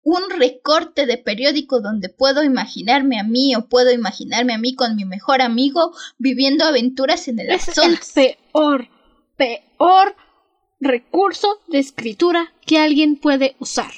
[0.04, 4.95] un recorte de periódico donde puedo imaginarme a mí o puedo imaginarme a mí con
[4.95, 8.89] mi mejor amigo viviendo aventuras en el Es el peor,
[9.38, 10.16] peor
[10.80, 13.91] recurso de escritura que alguien puede usar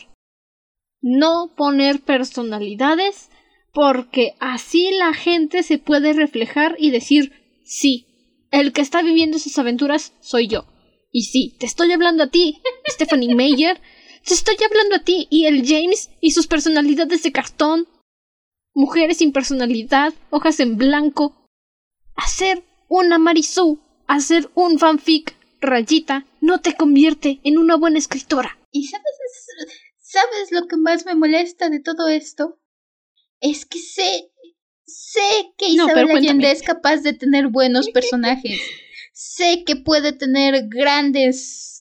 [1.05, 3.29] no poner personalidades
[3.71, 7.31] porque así la gente se puede reflejar y decir
[7.63, 8.07] sí,
[8.49, 10.65] el que está viviendo esas aventuras soy yo.
[11.11, 13.79] Y sí, te estoy hablando a ti, Stephanie Meyer,
[14.25, 17.87] te estoy hablando a ti y el James y sus personalidades de cartón,
[18.73, 21.47] mujeres sin personalidad, hojas en blanco.
[22.15, 28.57] Hacer una Marisú, hacer un fanfic, rayita, no te convierte en una buena escritora.
[28.71, 29.05] ¿Y sabes
[30.15, 32.57] ¿Sabes lo que más me molesta de todo esto?
[33.41, 34.31] Es que sé,
[34.85, 38.61] sé que Isabel Allende es capaz de tener buenos personajes.
[39.13, 41.74] sé que puede tener grandes,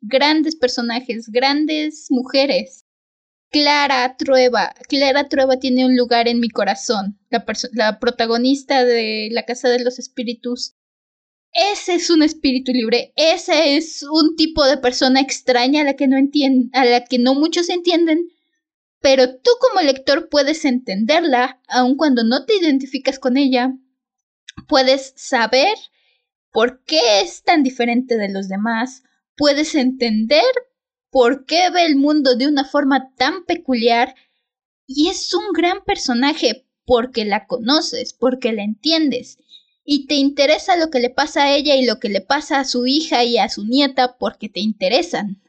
[0.00, 2.84] grandes personajes, grandes mujeres.
[3.50, 4.74] Clara Trueba.
[4.88, 7.18] Clara Trueba tiene un lugar en mi corazón.
[7.30, 10.74] La, protagonista de La Casa de los Espíritus
[11.52, 16.06] ese es un espíritu libre, ese es un tipo de persona extraña a la que
[16.06, 16.16] no
[16.72, 18.28] a la que no muchos entienden,
[19.00, 23.72] pero tú como lector puedes entenderla, aun cuando no te identificas con ella,
[24.66, 25.74] puedes saber
[26.52, 29.02] por qué es tan diferente de los demás,
[29.38, 30.44] puedes entender
[31.10, 34.14] por qué ve el mundo de una forma tan peculiar
[34.86, 39.38] y es un gran personaje porque la conoces, porque la entiendes
[39.90, 42.64] y te interesa lo que le pasa a ella y lo que le pasa a
[42.66, 45.40] su hija y a su nieta porque te interesan.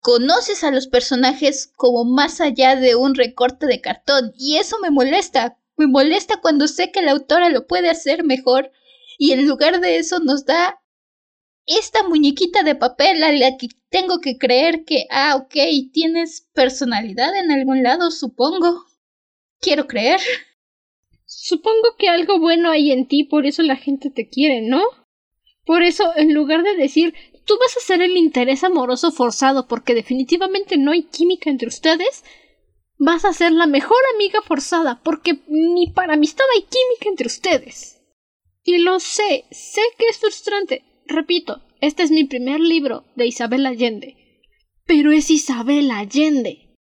[0.00, 4.90] Conoces a los personajes como más allá de un recorte de cartón y eso me
[4.90, 5.56] molesta.
[5.78, 8.70] Me molesta cuando sé que la autora lo puede hacer mejor
[9.16, 10.80] y en lugar de eso nos da
[11.78, 15.54] esta muñequita de papel a la que tengo que creer que, ah, ok,
[15.92, 18.86] tienes personalidad en algún lado, supongo.
[19.60, 20.20] Quiero creer.
[21.26, 24.82] Supongo que algo bueno hay en ti, por eso la gente te quiere, ¿no?
[25.64, 27.14] Por eso, en lugar de decir,
[27.44, 32.24] tú vas a ser el interés amoroso forzado porque definitivamente no hay química entre ustedes,
[32.98, 38.00] vas a ser la mejor amiga forzada porque ni para amistad hay química entre ustedes.
[38.64, 40.84] Y lo sé, sé que es frustrante.
[41.10, 44.16] Repito, este es mi primer libro de Isabel Allende.
[44.86, 46.76] Pero es Isabel Allende.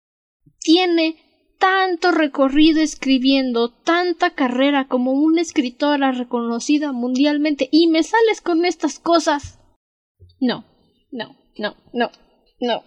[0.59, 1.17] Tiene
[1.59, 8.97] tanto recorrido escribiendo, tanta carrera como una escritora reconocida mundialmente y me sales con estas
[8.97, 9.59] cosas.
[10.39, 10.65] No,
[11.11, 12.09] no, no, no,
[12.59, 12.83] no.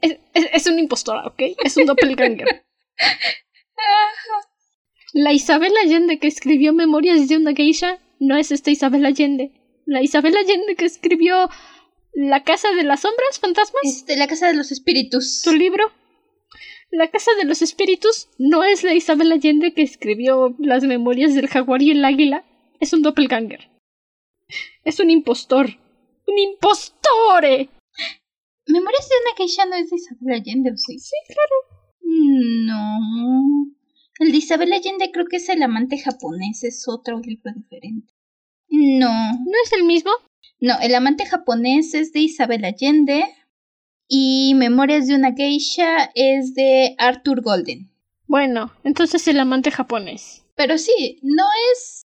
[0.00, 1.42] Es, es, una impostora, ¿ok?
[1.62, 2.64] Es un doppelganger.
[5.12, 9.57] La Isabel Allende que escribió Memorias de una geisha no es esta Isabel Allende.
[9.88, 11.48] La Isabel Allende que escribió
[12.12, 13.80] La Casa de las Sombras, Fantasmas.
[13.84, 15.40] Este, la Casa de los Espíritus.
[15.42, 15.82] ¿Tu libro?
[16.90, 21.48] La Casa de los Espíritus no es la Isabel Allende que escribió las memorias del
[21.48, 22.44] jaguar y el águila.
[22.80, 23.70] Es un doppelganger.
[24.84, 25.68] Es un impostor.
[26.26, 27.70] ¡Un impostore!
[28.66, 30.98] Memorias de una geisha no es de Isabel Allende, ¿o sí?
[30.98, 31.88] Sí, claro.
[32.02, 33.72] No.
[34.18, 38.17] El de Isabel Allende creo que es el amante japonés, es otro libro diferente.
[38.68, 39.10] No.
[39.10, 40.10] ¿No es el mismo?
[40.60, 43.24] No, el amante japonés es de Isabel Allende.
[44.08, 47.90] Y Memorias de una geisha es de Arthur Golden.
[48.26, 50.44] Bueno, entonces el amante japonés.
[50.54, 52.02] Pero sí, no es.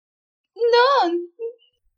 [0.55, 1.12] No.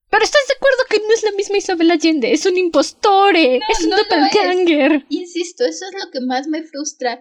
[0.10, 3.84] Pero estás de acuerdo que no es la misma Isabel Allende, es un impostore, es
[3.84, 5.06] un doppelganger.
[5.10, 7.20] Insisto, eso es lo que más me frustra.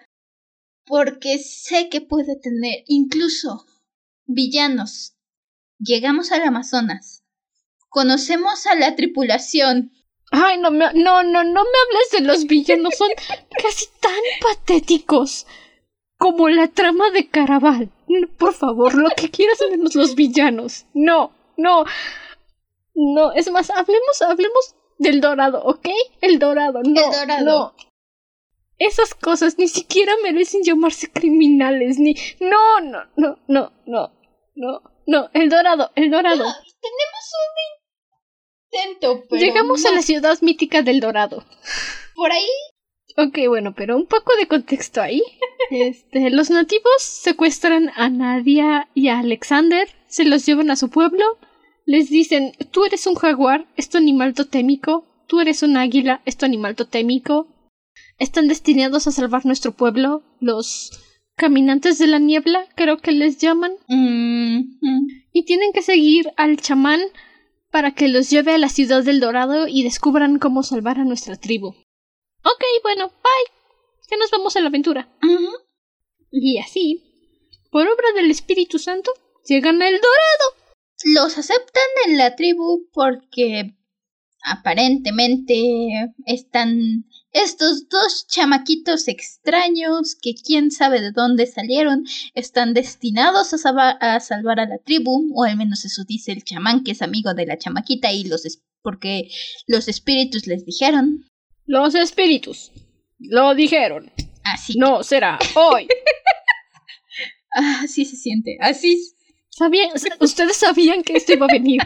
[0.84, 3.64] Porque sé que puede tener incluso
[4.26, 5.14] villanos.
[5.78, 7.21] Llegamos al Amazonas.
[7.92, 9.92] Conocemos a la tripulación.
[10.30, 12.96] Ay, no, me, no, no, no me hables de los villanos.
[12.96, 13.10] Son
[13.62, 15.46] casi tan patéticos
[16.16, 17.90] como la trama de Caraval.
[18.38, 20.86] Por favor, lo que quieras menos los villanos.
[20.94, 21.84] No, no.
[22.94, 25.88] No, es más, hablemos, hablemos del dorado, ¿ok?
[26.22, 26.98] El dorado, no.
[26.98, 27.44] El dorado.
[27.44, 27.74] No.
[28.78, 32.14] Esas cosas ni siquiera merecen llamarse criminales, ni.
[32.40, 34.12] No, no, no, no, no,
[34.54, 35.30] no, no.
[35.34, 36.38] El dorado, el dorado.
[36.38, 37.81] tenemos un
[39.30, 41.44] Llegamos a la ciudad mítica del Dorado.
[42.14, 42.48] ¿Por ahí?
[43.16, 45.22] Ok, bueno, pero un poco de contexto ahí.
[45.70, 51.38] Este, los nativos secuestran a Nadia y a Alexander, se los llevan a su pueblo,
[51.86, 56.36] les dicen, tú eres un jaguar, es tu animal totémico, tú eres un águila, es
[56.36, 57.46] tu animal totémico.
[58.18, 60.90] Están destinados a salvar nuestro pueblo, los
[61.36, 63.72] caminantes de la niebla, creo que les llaman.
[63.88, 65.24] Mm-hmm.
[65.32, 67.00] Y tienen que seguir al chamán
[67.72, 71.36] para que los lleve a la ciudad del Dorado y descubran cómo salvar a nuestra
[71.36, 71.68] tribu.
[71.68, 73.56] Ok, bueno, bye.
[74.10, 75.08] Ya nos vamos a la aventura.
[76.30, 77.02] Y así,
[77.70, 79.10] por obra del Espíritu Santo,
[79.46, 80.76] llegan al Dorado.
[81.14, 83.74] Los aceptan en la tribu porque
[84.44, 92.04] aparentemente están estos dos chamaquitos extraños que quién sabe de dónde salieron
[92.34, 96.84] están destinados a, a, salvar a la tribu, o al menos eso dice el chamán
[96.84, 98.44] que es amigo de la chamaquita y los
[98.82, 99.30] porque
[99.66, 101.24] los espíritus les dijeron.
[101.66, 102.72] Los espíritus
[103.18, 104.12] lo dijeron.
[104.44, 104.76] Así.
[104.76, 105.86] No será hoy.
[107.50, 108.58] así se siente.
[108.60, 109.14] Así.
[109.50, 111.80] ¿Sabían, ustedes sabían que esto iba a venir.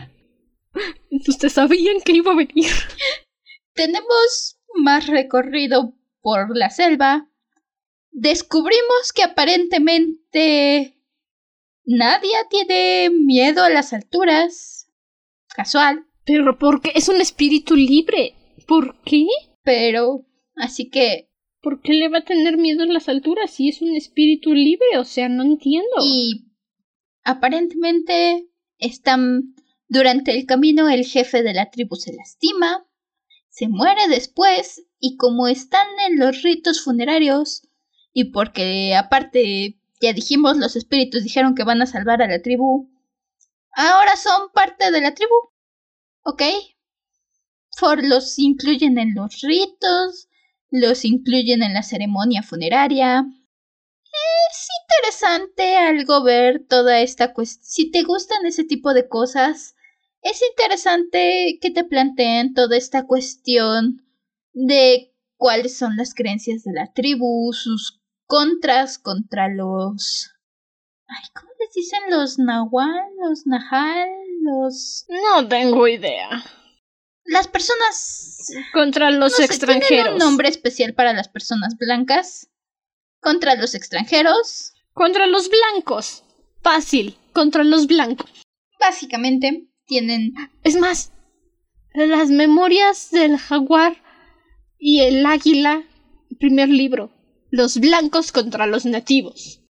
[1.28, 2.70] Ustedes sabían que iba a venir.
[3.74, 7.28] Tenemos más recorrido por la selva,
[8.10, 10.96] descubrimos que aparentemente
[11.84, 14.90] nadie tiene miedo a las alturas.
[15.54, 16.06] Casual.
[16.24, 18.34] Pero porque es un espíritu libre.
[18.66, 19.26] ¿Por qué?
[19.62, 21.30] Pero, así que...
[21.62, 24.98] ¿Por qué le va a tener miedo a las alturas si es un espíritu libre?
[24.98, 25.96] O sea, no entiendo.
[26.02, 26.46] Y
[27.24, 28.48] aparentemente
[28.78, 29.54] están...
[29.88, 32.85] Durante el camino el jefe de la tribu se lastima,
[33.56, 37.62] se muere después y como están en los ritos funerarios
[38.12, 42.90] y porque aparte ya dijimos los espíritus dijeron que van a salvar a la tribu,
[43.72, 45.32] ahora son parte de la tribu.
[46.22, 46.42] ¿Ok?
[47.78, 50.28] For los incluyen en los ritos,
[50.68, 53.24] los incluyen en la ceremonia funeraria.
[54.50, 57.64] Es interesante algo ver toda esta cuestión.
[57.64, 59.75] Si te gustan ese tipo de cosas,
[60.22, 64.04] es interesante que te planteen toda esta cuestión
[64.52, 70.30] de cuáles son las creencias de la tribu, sus contras contra los...
[71.08, 74.08] Ay, ¿cómo les dicen los nahual, los nahal,
[74.42, 75.06] los...
[75.08, 76.44] No tengo idea.
[77.24, 78.48] Las personas...
[78.72, 79.88] Contra los no sé, extranjeros.
[79.88, 82.48] tienen un nombre especial para las personas blancas.
[83.20, 84.72] Contra los extranjeros.
[84.92, 86.24] Contra los blancos.
[86.62, 87.16] Fácil.
[87.32, 88.30] Contra los blancos.
[88.80, 90.34] Básicamente tienen...
[90.62, 91.12] Es más,
[91.94, 93.96] las memorias del jaguar
[94.78, 95.84] y el águila,
[96.38, 97.12] primer libro.
[97.50, 99.62] Los blancos contra los nativos.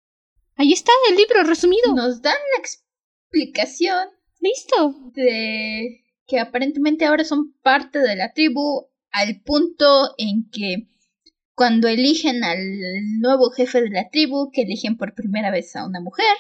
[0.57, 1.95] Ahí está el libro resumido.
[1.95, 4.09] Nos dan la explicación
[4.41, 4.95] Listo.
[5.15, 10.89] de que aparentemente ahora son parte de la tribu al punto en que
[11.55, 12.59] cuando eligen al
[13.21, 16.37] nuevo jefe de la tribu, que eligen por primera vez a una mujer,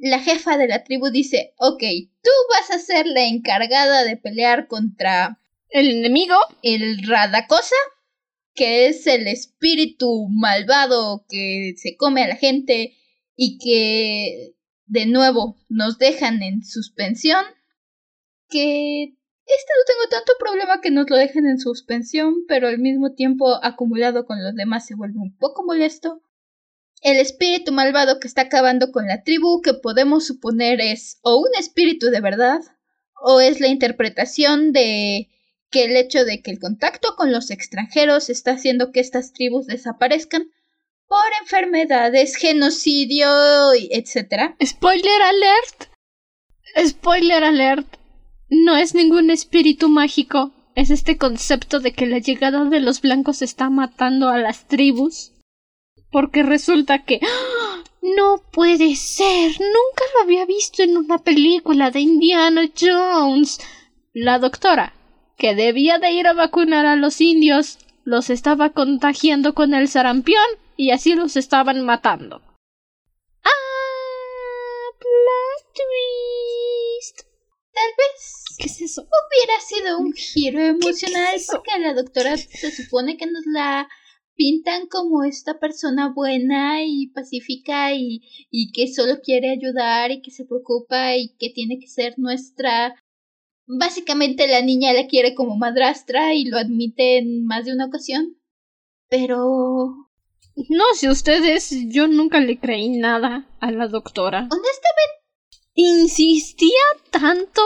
[0.00, 1.82] la jefa de la tribu dice, ok,
[2.22, 5.40] tú vas a ser la encargada de pelear contra
[5.70, 6.36] El enemigo.
[6.62, 7.76] el Radakosa,
[8.54, 12.96] que es el espíritu malvado que se come a la gente
[13.36, 14.54] y que
[14.86, 17.44] de nuevo nos dejan en suspensión.
[18.48, 19.02] Que
[19.48, 23.58] este no tengo tanto problema que nos lo dejen en suspensión, pero al mismo tiempo
[23.62, 26.22] acumulado con los demás se vuelve un poco molesto.
[27.02, 31.50] El espíritu malvado que está acabando con la tribu, que podemos suponer es o un
[31.58, 32.60] espíritu de verdad,
[33.20, 35.28] o es la interpretación de
[35.70, 39.66] que el hecho de que el contacto con los extranjeros está haciendo que estas tribus
[39.66, 40.50] desaparezcan
[41.06, 43.28] por enfermedades, genocidio,
[43.74, 44.54] etc.
[44.62, 45.90] Spoiler alert.
[46.86, 47.96] Spoiler alert.
[48.50, 50.52] No es ningún espíritu mágico.
[50.74, 55.32] Es este concepto de que la llegada de los blancos está matando a las tribus.
[56.10, 57.20] Porque resulta que...
[57.22, 57.84] ¡Ah!
[58.00, 59.50] No puede ser.
[59.60, 63.58] Nunca lo había visto en una película de Indiana Jones.
[64.12, 64.94] La doctora,
[65.36, 70.44] que debía de ir a vacunar a los indios, los estaba contagiando con el sarampión
[70.76, 72.40] y así los estaban matando.
[73.44, 73.50] ¡Ah!
[74.98, 77.26] Plot twist.
[77.72, 79.02] Tal vez ¿Qué es eso?
[79.02, 83.88] hubiera sido un giro emocional es porque la doctora se supone que nos la
[84.38, 88.22] pintan como esta persona buena y pacífica y,
[88.52, 92.94] y que solo quiere ayudar y que se preocupa y que tiene que ser nuestra
[93.66, 98.38] básicamente la niña la quiere como madrastra y lo admite en más de una ocasión
[99.08, 100.08] pero
[100.68, 104.48] No sé ustedes, yo nunca le creí nada a la doctora.
[104.50, 105.18] honestamente
[105.74, 107.62] Insistía tanto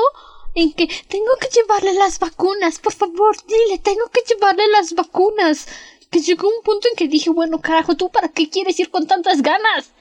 [0.55, 5.67] en que tengo que llevarle las vacunas, por favor, dile, tengo que llevarle las vacunas.
[6.13, 9.07] Que llegó un punto en que dije, bueno, carajo, ¿tú para qué quieres ir con
[9.07, 9.93] tantas ganas?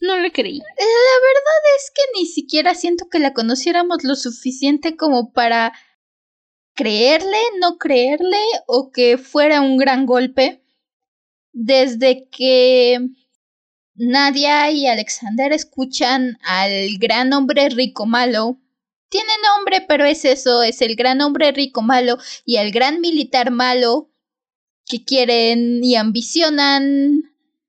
[0.00, 0.58] No le creí.
[0.58, 5.72] La verdad es que ni siquiera siento que la conociéramos lo suficiente como para
[6.74, 8.38] creerle, no creerle
[8.68, 10.62] o que fuera un gran golpe.
[11.52, 13.00] Desde que
[13.94, 18.60] Nadia y Alexander escuchan al gran hombre rico malo.
[19.08, 23.50] Tiene nombre, pero es eso, es el gran hombre rico malo y el gran militar
[23.50, 24.12] malo
[24.86, 27.22] que quieren y ambicionan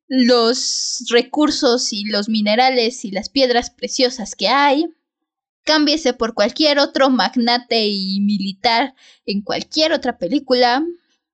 [0.07, 4.85] los recursos y los minerales y las piedras preciosas que hay.
[5.63, 8.95] Cámbiese por cualquier otro magnate y militar
[9.25, 10.85] en cualquier otra película.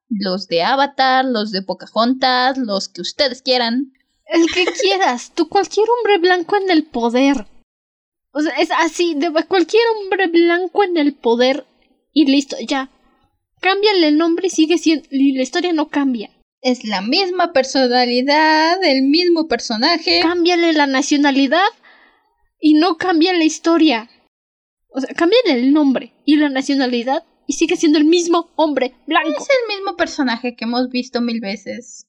[0.10, 3.94] Los de Avatar, los de Pocahontas, los que ustedes quieran.
[4.26, 7.46] El que quieras, tú cualquier hombre blanco en el poder.
[8.32, 11.68] O sea, es así, de cualquier hombre blanco en el poder
[12.12, 12.90] y listo, ya.
[13.64, 16.30] Cámbiale el nombre y sigue siendo y la historia no cambia.
[16.62, 20.20] Es la misma personalidad, el mismo personaje.
[20.22, 21.70] Cámbiale la nacionalidad
[22.60, 24.10] y no cambia la historia.
[24.90, 29.30] O sea, cámbiale el nombre y la nacionalidad y sigue siendo el mismo hombre blanco.
[29.30, 32.08] Es el mismo personaje que hemos visto mil veces.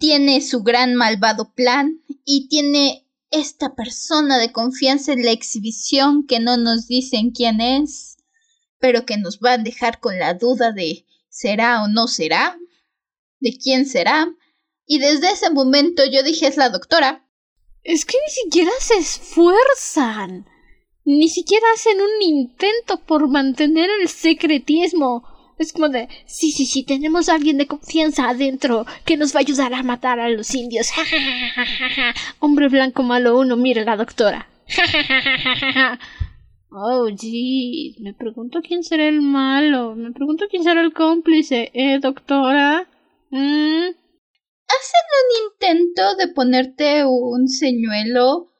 [0.00, 6.40] Tiene su gran malvado plan y tiene esta persona de confianza en la exhibición que
[6.40, 8.11] no nos dicen quién es,
[8.82, 12.58] pero que nos va a dejar con la duda de será o no será,
[13.38, 14.26] de quién será.
[14.86, 17.24] Y desde ese momento yo dije es la doctora.
[17.84, 20.46] Es que ni siquiera se esfuerzan.
[21.04, 25.28] Ni siquiera hacen un intento por mantener el secretismo.
[25.58, 29.38] Es como de, sí, sí, sí, tenemos a alguien de confianza adentro que nos va
[29.38, 30.90] a ayudar a matar a los indios.
[30.90, 32.14] Ja, ja, ja.
[32.40, 34.48] Hombre blanco malo uno, mire la doctora.
[36.74, 38.00] Oh, jeez.
[38.00, 39.94] Me pregunto quién será el malo.
[39.94, 41.70] Me pregunto quién será el cómplice.
[41.74, 42.88] ¿Eh, doctora?
[43.30, 43.88] ¿Mm?
[44.74, 48.52] Hacen un intento de ponerte un señuelo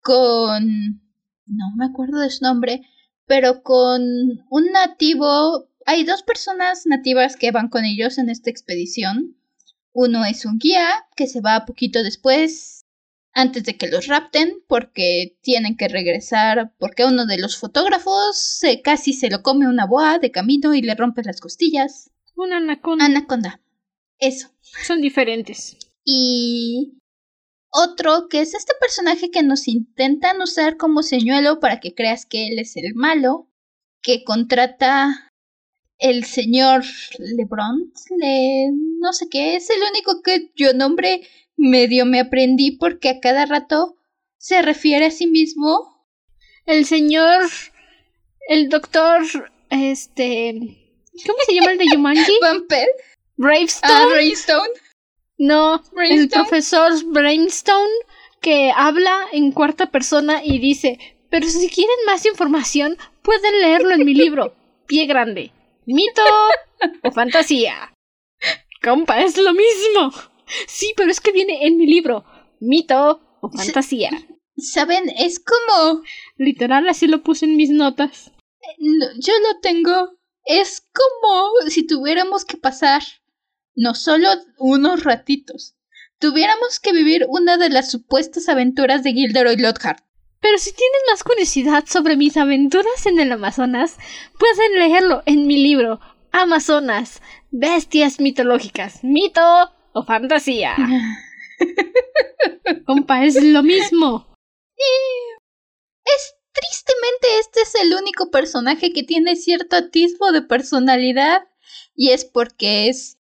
[0.00, 1.02] con...
[1.46, 2.82] no me acuerdo de su nombre,
[3.26, 4.02] pero con
[4.50, 5.68] un nativo...
[5.84, 9.36] Hay dos personas nativas que van con ellos en esta expedición.
[9.92, 12.77] Uno es un guía que se va poquito después,
[13.32, 18.82] antes de que los rapten, porque tienen que regresar, porque uno de los fotógrafos se,
[18.82, 22.10] casi se lo come una boa de camino y le rompe las costillas.
[22.34, 23.04] Una anaconda.
[23.04, 23.60] Anaconda.
[24.18, 24.48] Eso.
[24.86, 25.76] Son diferentes.
[26.04, 26.98] Y
[27.70, 32.48] otro que es este personaje que nos intentan usar como señuelo para que creas que
[32.48, 33.48] él es el malo,
[34.02, 35.32] que contrata
[35.98, 36.84] el señor
[37.18, 41.22] Lebron, le, no sé qué, es el único que yo nombre
[41.58, 43.96] medio me aprendí porque a cada rato
[44.38, 46.06] se refiere a sí mismo.
[46.64, 47.42] El señor,
[48.48, 49.22] el doctor,
[49.68, 50.52] este,
[51.26, 52.32] ¿cómo se llama el de Yumanji?
[52.40, 52.88] Vampel.
[53.36, 53.92] Bravestone.
[53.92, 54.88] Ah.
[55.38, 57.92] No, el profesor Brainstone
[58.40, 60.98] que habla en cuarta persona y dice,
[61.30, 64.54] pero si quieren más información, pueden leerlo en mi libro.
[64.86, 65.52] Pie grande.
[65.86, 66.22] Mito
[67.02, 67.92] o fantasía.
[68.82, 70.12] Compa, es lo mismo.
[70.66, 72.24] Sí, pero es que viene en mi libro.
[72.60, 74.10] Mito o fantasía.
[74.56, 76.02] Saben, es como
[76.36, 78.32] Literal, así lo puse en mis notas.
[78.78, 80.18] no, yo lo tengo.
[80.44, 83.02] Es como si tuviéramos que pasar
[83.78, 85.76] no solo unos ratitos,
[86.18, 90.02] tuviéramos que vivir una de las supuestas aventuras de Gilderoy Lockhart.
[90.40, 93.96] Pero si tienen más curiosidad sobre mis aventuras en el Amazonas,
[94.38, 96.00] pueden leerlo en mi libro
[96.32, 100.76] Amazonas, Bestias Mitológicas, Mito o Fantasía.
[102.86, 104.26] Compa, es lo mismo.
[106.04, 111.42] Es tristemente este es el único personaje que tiene cierto atisbo de personalidad
[111.94, 113.18] y es porque es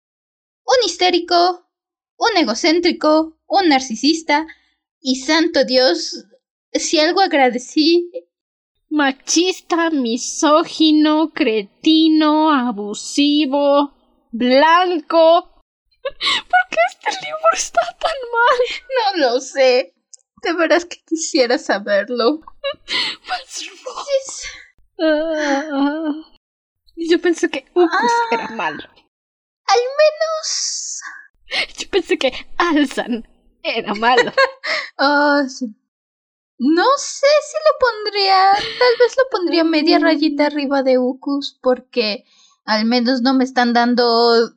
[0.65, 1.67] un histérico,
[2.17, 4.45] un egocéntrico, un narcisista
[5.01, 6.25] y santo Dios,
[6.73, 8.11] si algo agradecí
[8.93, 13.91] Machista, misógino, cretino, abusivo,
[14.31, 15.49] blanco.
[16.03, 19.17] ¿Por qué este libro está tan mal?
[19.17, 19.93] no lo sé.
[20.41, 22.39] De veras que quisiera saberlo.
[23.29, 24.05] What's wrong?
[24.21, 24.47] Es-
[24.99, 26.11] Ah,
[26.95, 28.83] yo pensé que Ucus era malo.
[29.65, 31.01] al menos
[31.77, 33.27] Yo pensé que Alzan
[33.63, 34.31] era malo.
[34.97, 35.65] Ah, sí.
[36.59, 38.51] No sé si lo pondría.
[38.53, 41.57] Tal vez lo pondría media rayita arriba de Ucus.
[41.61, 42.23] Porque
[42.65, 44.51] al menos no me están dando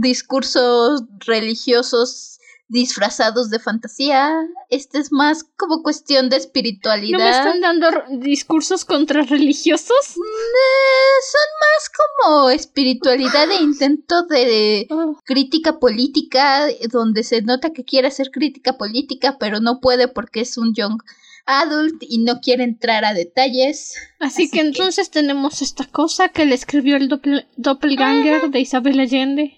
[0.00, 2.34] discursos religiosos
[2.70, 4.30] disfrazados de fantasía.
[4.68, 7.18] Este es más como cuestión de espiritualidad.
[7.18, 7.88] ¿No me están dando
[8.20, 9.96] discursos contrarreligiosos?
[10.16, 17.84] Eh, son más como espiritualidad e intento de Ah, crítica política, donde se nota que
[17.84, 21.00] quiere hacer crítica política, pero no puede porque es un young
[21.46, 23.94] adult y no quiere entrar a detalles.
[24.20, 28.60] Así, Así que que- entonces tenemos esta cosa que le escribió el doppel- doppelganger de
[28.60, 29.54] Isabel Allende.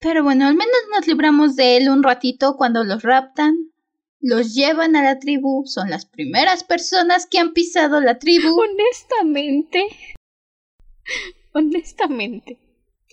[0.00, 3.72] Pero bueno, al menos nos libramos de él un ratito cuando los raptan.
[4.20, 8.60] Los llevan a la tribu, son las primeras personas que han pisado la tribu.
[8.60, 9.86] Honestamente,
[11.52, 12.58] honestamente,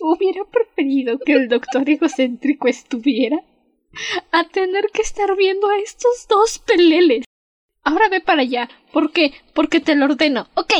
[0.00, 3.38] hubiera preferido que el doctor egocéntrico estuviera
[4.32, 7.24] a tener que estar viendo a estos dos peleles.
[7.82, 8.68] Ahora ve para allá.
[8.92, 9.32] ¿Por qué?
[9.54, 10.48] Porque te lo ordeno.
[10.54, 10.72] Ok.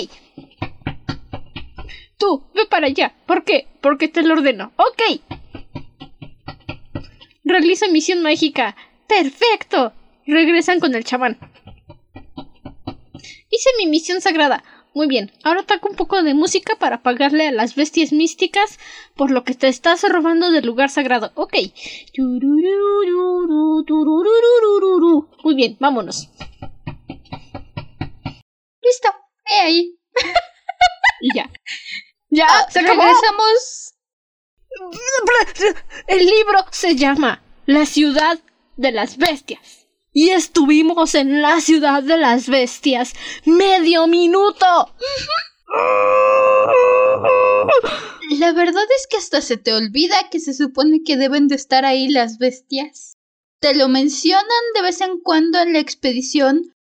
[2.18, 3.14] Tú, ve para allá.
[3.26, 3.68] ¿Por qué?
[3.80, 4.72] Porque te lo ordeno.
[4.76, 5.20] Ok.
[7.46, 8.76] Realiza misión mágica.
[9.08, 9.92] Perfecto.
[10.26, 11.38] Regresan con el chamán.
[13.48, 14.64] Hice mi misión sagrada.
[14.94, 18.78] Muy bien, ahora toca un poco de música para pagarle a las bestias místicas
[19.14, 21.32] por lo que te estás robando del lugar sagrado.
[21.34, 21.54] Ok.
[25.44, 26.28] Muy bien, vámonos.
[28.82, 29.08] Listo,
[29.44, 29.98] he ahí.
[31.20, 31.50] Y ya.
[32.28, 33.94] Ya, Ah, regresamos.
[36.06, 38.38] El libro se llama La ciudad
[38.76, 39.86] de las bestias.
[40.12, 43.12] Y estuvimos en la ciudad de las bestias
[43.44, 44.94] medio minuto.
[48.38, 51.84] La verdad es que hasta se te olvida que se supone que deben de estar
[51.84, 53.18] ahí las bestias.
[53.60, 54.44] Te lo mencionan
[54.74, 56.75] de vez en cuando en la expedición,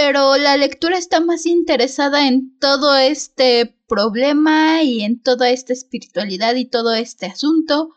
[0.00, 6.54] pero la lectura está más interesada en todo este problema y en toda esta espiritualidad
[6.54, 7.96] y todo este asunto.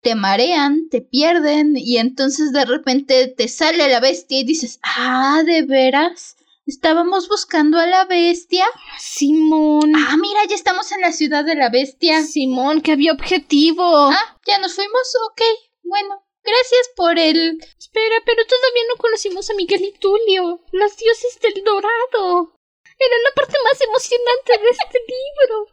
[0.00, 5.42] Te marean, te pierden y entonces de repente te sale la bestia y dices, ah,
[5.44, 6.36] ¿de veras?
[6.64, 8.64] Estábamos buscando a la bestia.
[8.98, 9.92] Simón.
[9.96, 12.22] Ah, mira, ya estamos en la ciudad de la bestia.
[12.22, 13.84] Simón, que había objetivo.
[13.84, 15.14] Ah, ya nos fuimos.
[15.30, 15.42] Ok,
[15.82, 16.27] bueno.
[16.48, 17.58] Gracias por el...
[17.78, 22.54] Espera, pero todavía no conocimos a Miguel y Tulio, los dioses del dorado.
[22.98, 25.66] Era la parte más emocionante de este libro.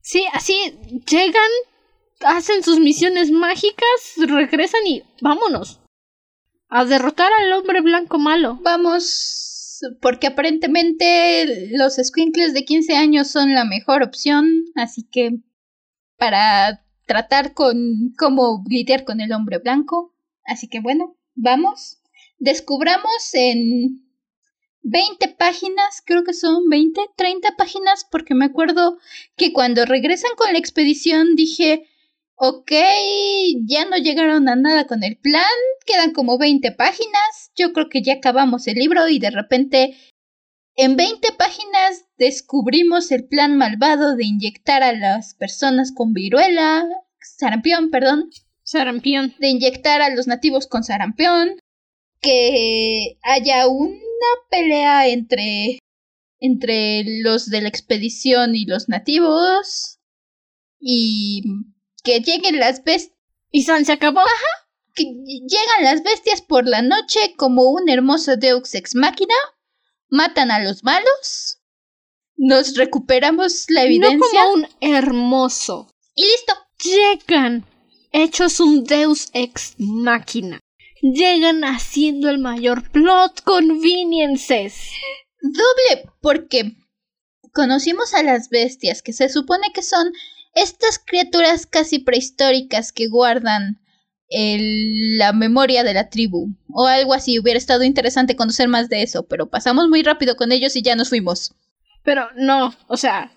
[0.00, 0.76] Sí, así
[1.08, 1.50] llegan,
[2.20, 5.80] hacen sus misiones mágicas, regresan y vámonos.
[6.68, 8.58] A derrotar al hombre blanco malo.
[8.62, 15.30] Vamos, porque aparentemente los squinkles de 15 años son la mejor opción, así que
[16.16, 20.14] para tratar con cómo lidiar con el hombre blanco.
[20.44, 21.98] Así que bueno, vamos.
[22.38, 24.02] Descubramos en
[24.82, 28.98] 20 páginas, creo que son 20, 30 páginas, porque me acuerdo
[29.36, 31.88] que cuando regresan con la expedición dije,
[32.34, 32.72] ok,
[33.64, 35.44] ya no llegaron a nada con el plan,
[35.86, 39.96] quedan como 20 páginas, yo creo que ya acabamos el libro y de repente
[40.74, 46.86] en 20 páginas descubrimos el plan malvado de inyectar a las personas con viruela,
[47.20, 48.30] sarampión, perdón.
[48.62, 49.34] Sarampión.
[49.40, 51.58] De inyectar a los nativos con sarampión.
[52.20, 55.80] Que haya una pelea entre
[56.38, 59.98] entre los de la expedición y los nativos.
[60.78, 61.42] Y
[62.04, 63.18] que lleguen las bestias.
[63.50, 64.20] ¿Y San se acabó?
[64.20, 64.52] Ajá.
[64.94, 69.34] Que llegan las bestias por la noche como un hermoso Deus ex máquina
[70.12, 71.61] matan a los malos,
[72.36, 74.18] nos recuperamos la evidencia.
[74.18, 75.88] No como un hermoso.
[76.14, 76.54] Y listo.
[76.84, 77.64] Llegan
[78.10, 80.60] hechos un deus ex máquina.
[81.00, 84.90] Llegan haciendo el mayor plot conveniences.
[85.40, 86.76] Doble, porque
[87.52, 90.12] conocimos a las bestias, que se supone que son
[90.54, 93.80] estas criaturas casi prehistóricas que guardan
[94.28, 97.38] la memoria de la tribu o algo así.
[97.38, 100.96] Hubiera estado interesante conocer más de eso, pero pasamos muy rápido con ellos y ya
[100.96, 101.54] nos fuimos.
[102.02, 103.32] Pero no, o sea,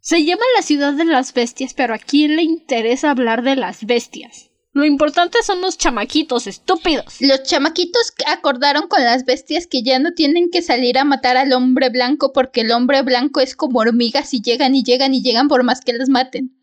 [0.00, 3.84] se llama la ciudad de las bestias, pero a quién le interesa hablar de las
[3.84, 4.50] bestias.
[4.72, 7.16] Lo importante son los chamaquitos estúpidos.
[7.20, 11.52] Los chamaquitos acordaron con las bestias que ya no tienen que salir a matar al
[11.52, 15.48] hombre blanco porque el hombre blanco es como hormigas y llegan y llegan y llegan
[15.48, 16.56] por más que las maten.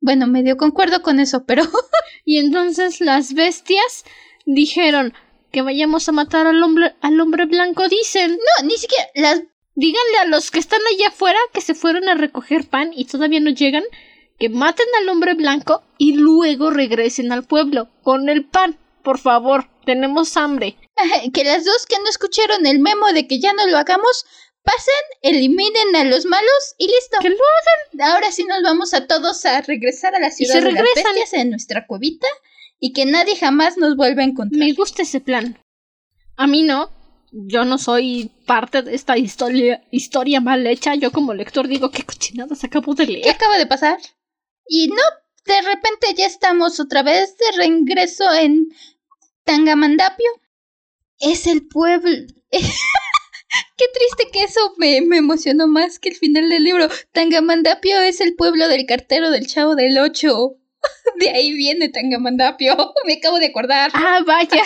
[0.00, 1.62] Bueno, medio concuerdo con eso, pero...
[2.24, 4.04] y entonces las bestias
[4.44, 5.14] dijeron
[5.52, 8.32] que vayamos a matar al hombre, al hombre blanco, dicen.
[8.32, 9.42] No, ni siquiera las...
[9.80, 13.38] Díganle a los que están allá afuera que se fueron a recoger pan y todavía
[13.38, 13.84] no llegan,
[14.36, 18.76] que maten al hombre blanco y luego regresen al pueblo con el pan.
[19.04, 20.76] Por favor, tenemos hambre.
[21.32, 24.26] que las dos que no escucharon el memo de que ya no lo hagamos,
[24.64, 27.18] pasen, eliminen a los malos y listo.
[27.20, 28.10] Que lo hagan.
[28.10, 31.50] Ahora sí nos vamos a todos a regresar a la ciudad de las bestias en
[31.50, 32.26] nuestra cuevita
[32.80, 34.58] y que nadie jamás nos vuelva a encontrar.
[34.58, 35.56] Me gusta ese plan.
[36.36, 36.97] A mí no.
[37.30, 40.94] Yo no soy parte de esta historia, historia mal hecha.
[40.94, 43.24] Yo como lector digo qué cochinadas acabo de leer.
[43.24, 43.98] ¿Qué acaba de pasar?
[44.66, 45.02] Y no,
[45.44, 48.68] de repente ya estamos otra vez de regreso en
[49.44, 50.28] Tangamandapio.
[51.20, 52.26] Es el pueblo.
[52.50, 56.88] Qué triste que eso me, me, emocionó más que el final del libro.
[57.12, 60.56] Tangamandapio es el pueblo del cartero del chavo del Ocho.
[61.18, 62.76] De ahí viene Tangamandapio.
[63.06, 63.90] Me acabo de acordar.
[63.94, 64.62] Ah, vaya.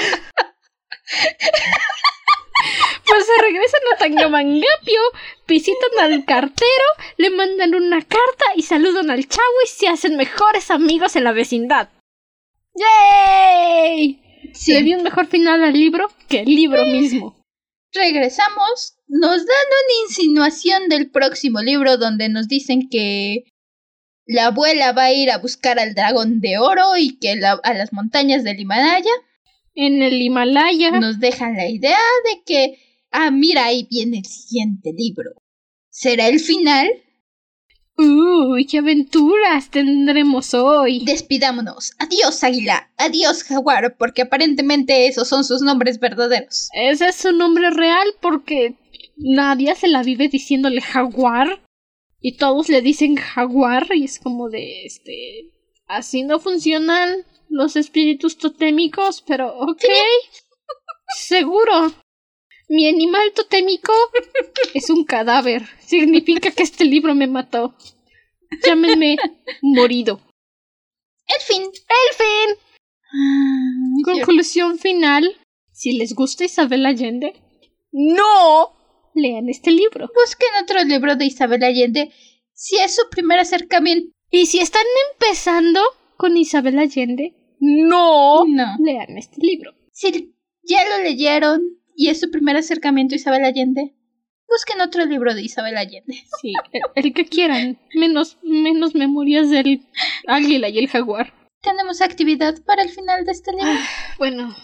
[3.06, 5.01] Pues se regresan a Tangamandapio,
[5.47, 6.86] visitan al cartero,
[7.16, 11.32] le mandan una carta y saludan al chavo y se hacen mejores amigos en la
[11.32, 11.90] vecindad.
[12.74, 14.20] ¡Yay!
[14.55, 14.80] Sí.
[14.80, 17.43] Le un mejor final al libro que el libro mismo
[17.93, 23.44] regresamos, nos dan una insinuación del próximo libro donde nos dicen que
[24.26, 27.93] la abuela va a ir a buscar al dragón de oro y que a las
[27.93, 29.10] montañas del Himalaya.
[29.74, 30.93] En el Himalaya.
[30.93, 32.78] Nos dejan la idea de que,
[33.11, 35.31] ah, mira, ahí viene el siguiente libro.
[35.90, 36.89] ¿Será el final?
[37.97, 41.05] Uy, qué aventuras tendremos hoy.
[41.05, 41.93] Despidámonos.
[41.99, 42.90] Adiós, águila.
[42.97, 46.69] Adiós, jaguar, porque aparentemente esos son sus nombres verdaderos.
[46.73, 48.77] Ese es su nombre real porque
[49.16, 51.62] nadie se la vive diciéndole jaguar.
[52.20, 55.51] Y todos le dicen jaguar y es como de este.
[55.86, 59.85] Así no funcionan los espíritus totémicos, pero ok.
[61.16, 61.93] Seguro.
[62.69, 63.93] Mi animal totémico
[64.74, 65.62] es un cadáver.
[65.81, 67.77] Significa que este libro me mató.
[68.65, 69.16] Llámenme
[69.61, 70.20] morido.
[71.27, 71.62] El fin.
[71.62, 72.57] El fin.
[73.12, 75.37] Ah, Conclusión final.
[75.70, 77.35] Si les gusta Isabel Allende,
[77.93, 78.73] no
[79.15, 80.09] lean este libro.
[80.15, 82.11] Busquen otro libro de Isabel Allende
[82.55, 84.15] si es su primer acercamiento.
[84.31, 85.81] Y si están empezando
[86.16, 88.76] con Isabel Allende, no, no.
[88.80, 89.72] lean este libro.
[89.93, 90.34] Si
[90.64, 91.62] ya lo leyeron
[91.94, 93.94] y es su primer acercamiento a Isabel Allende,
[94.48, 96.14] Busquen otro libro de Isabel Allende.
[96.43, 97.78] Sí, el, el que quieran.
[97.94, 99.86] Menos, menos memorias del
[100.26, 101.32] águila y el jaguar.
[101.62, 103.68] Tenemos actividad para el final de este libro.
[103.68, 103.86] Ah,
[104.18, 104.55] bueno,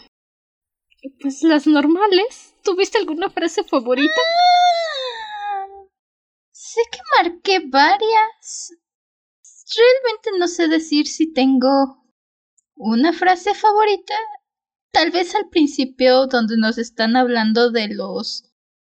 [1.21, 2.55] pues las normales.
[2.63, 4.21] ¿Tuviste alguna frase favorita?
[5.41, 5.67] Ah,
[6.51, 8.75] sé que marqué varias.
[9.77, 12.05] Realmente no sé decir si tengo
[12.79, 14.15] una frase favorita.
[14.93, 18.45] Tal vez al principio donde nos están hablando de los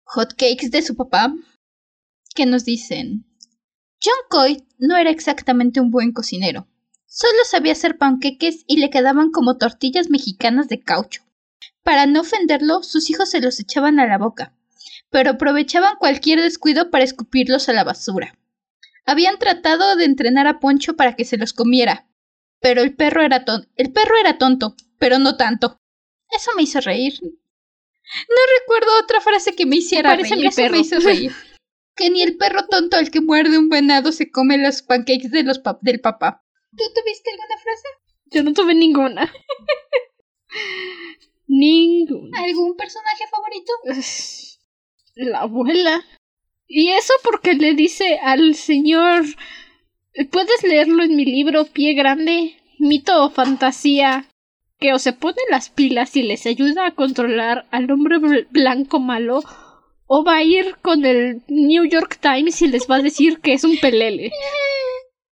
[0.05, 1.35] hotcakes de su papá,
[2.35, 3.27] que nos dicen,
[4.02, 6.66] John Coy no era exactamente un buen cocinero.
[7.06, 11.23] Solo sabía hacer panqueques y le quedaban como tortillas mexicanas de caucho.
[11.82, 14.56] Para no ofenderlo, sus hijos se los echaban a la boca,
[15.11, 18.36] pero aprovechaban cualquier descuido para escupirlos a la basura.
[19.06, 22.09] Habían tratado de entrenar a Poncho para que se los comiera,
[22.60, 23.68] pero el perro era tonto.
[23.76, 25.81] El perro era tonto, pero no tanto.
[26.31, 27.14] Eso me hizo reír.
[27.22, 30.36] No recuerdo otra frase que me hiciera reír.
[30.36, 30.72] Mi perro.
[30.72, 31.32] me hizo reír.
[31.97, 35.43] que ni el perro tonto al que muerde un venado se come los pancakes de
[35.43, 36.44] los del papá.
[36.76, 37.89] ¿Tú tuviste alguna frase?
[38.26, 39.32] Yo no tuve ninguna.
[41.47, 42.40] ninguna.
[42.40, 43.72] ¿Algún personaje favorito?
[45.14, 46.05] La abuela.
[46.66, 49.24] Y eso porque le dice al señor.
[50.31, 54.27] Puedes leerlo en mi libro Pie Grande, mito o fantasía,
[54.78, 58.19] que o se pone las pilas y les ayuda a controlar al hombre
[58.51, 59.43] blanco malo,
[60.07, 63.55] o va a ir con el New York Times y les va a decir que
[63.55, 64.31] es un pelele.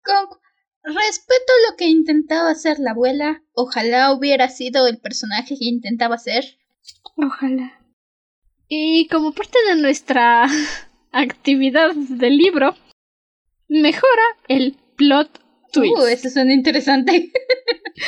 [0.04, 0.38] Con
[0.84, 6.44] respeto lo que intentaba hacer la abuela, ojalá hubiera sido el personaje que intentaba ser.
[7.16, 7.82] Ojalá.
[8.68, 10.46] Y como parte de nuestra
[11.12, 12.76] actividad del libro,
[13.68, 15.40] mejora el plot
[15.72, 15.98] twist.
[15.98, 17.32] Uh, eso suena interesante.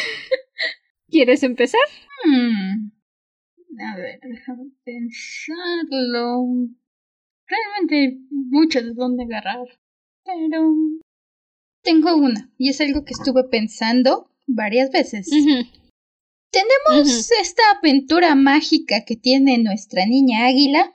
[1.09, 1.81] ¿Quieres empezar?
[2.25, 2.91] Hmm.
[3.81, 6.45] A ver, déjame pensarlo.
[7.47, 9.65] Realmente hay mucho de dónde agarrar.
[10.25, 10.75] Pero
[11.81, 15.29] tengo una, y es algo que estuve pensando varias veces.
[16.51, 20.93] Tenemos esta aventura mágica que tiene nuestra niña águila,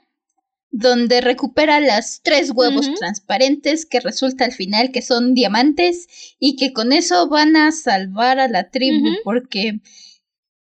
[0.77, 6.73] donde recupera las tres huevos transparentes que resulta al final que son diamantes y que
[6.73, 9.79] con eso van a salvar a la tribu porque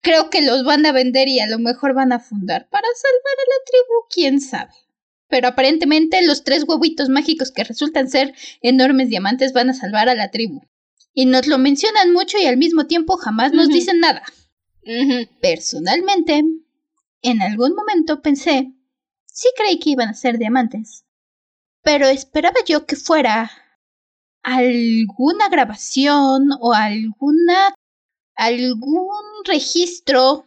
[0.02, 3.38] creo que los van a vender y a lo mejor van a fundar para salvar
[3.40, 4.72] a la tribu, quién sabe.
[5.30, 10.16] Pero aparentemente los tres huevitos mágicos que resultan ser enormes diamantes van a salvar a
[10.16, 10.62] la tribu.
[11.16, 14.22] Y nos lo mencionan mucho y al mismo tiempo jamás nos dicen nada.
[15.42, 16.44] Personalmente,
[17.24, 18.74] en algún momento pensé,
[19.34, 21.06] sí creí que iban a ser diamantes,
[21.82, 23.52] pero esperaba yo que fuera
[24.44, 27.74] alguna grabación o alguna
[28.36, 29.10] algún
[29.46, 30.46] registro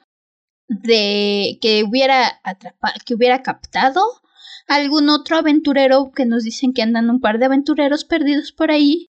[0.68, 4.02] de que hubiera atrapado, que hubiera captado
[4.66, 9.08] algún otro aventurero que nos dicen que andan un par de aventureros perdidos por ahí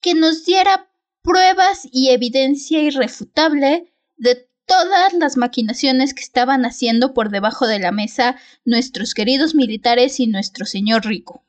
[0.00, 0.88] que nos diera
[1.22, 7.92] pruebas y evidencia irrefutable de todas las maquinaciones que estaban haciendo por debajo de la
[7.92, 11.42] mesa nuestros queridos militares y nuestro señor rico.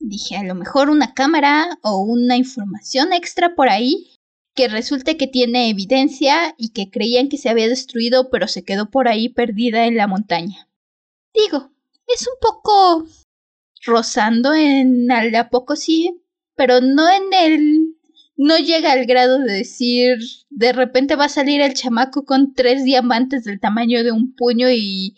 [0.00, 4.10] Dije, a lo mejor una cámara o una información extra por ahí
[4.54, 8.90] que resulte que tiene evidencia y que creían que se había destruido pero se quedó
[8.90, 10.68] por ahí perdida en la montaña.
[11.32, 11.70] Digo,
[12.06, 13.06] es un poco
[13.84, 16.22] rozando en al poco sí,
[16.56, 17.87] pero no en el
[18.38, 22.84] no llega al grado de decir de repente va a salir el chamaco con tres
[22.84, 25.16] diamantes del tamaño de un puño y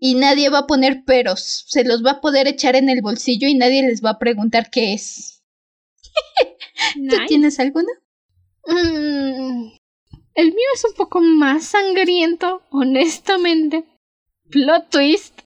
[0.00, 3.48] y nadie va a poner peros, se los va a poder echar en el bolsillo
[3.48, 5.42] y nadie les va a preguntar qué es.
[6.94, 7.88] ¿Tú tienes alguna?
[8.64, 9.72] Mm,
[10.34, 13.84] el mío es un poco más sangriento, honestamente.
[14.50, 15.40] Plot twist.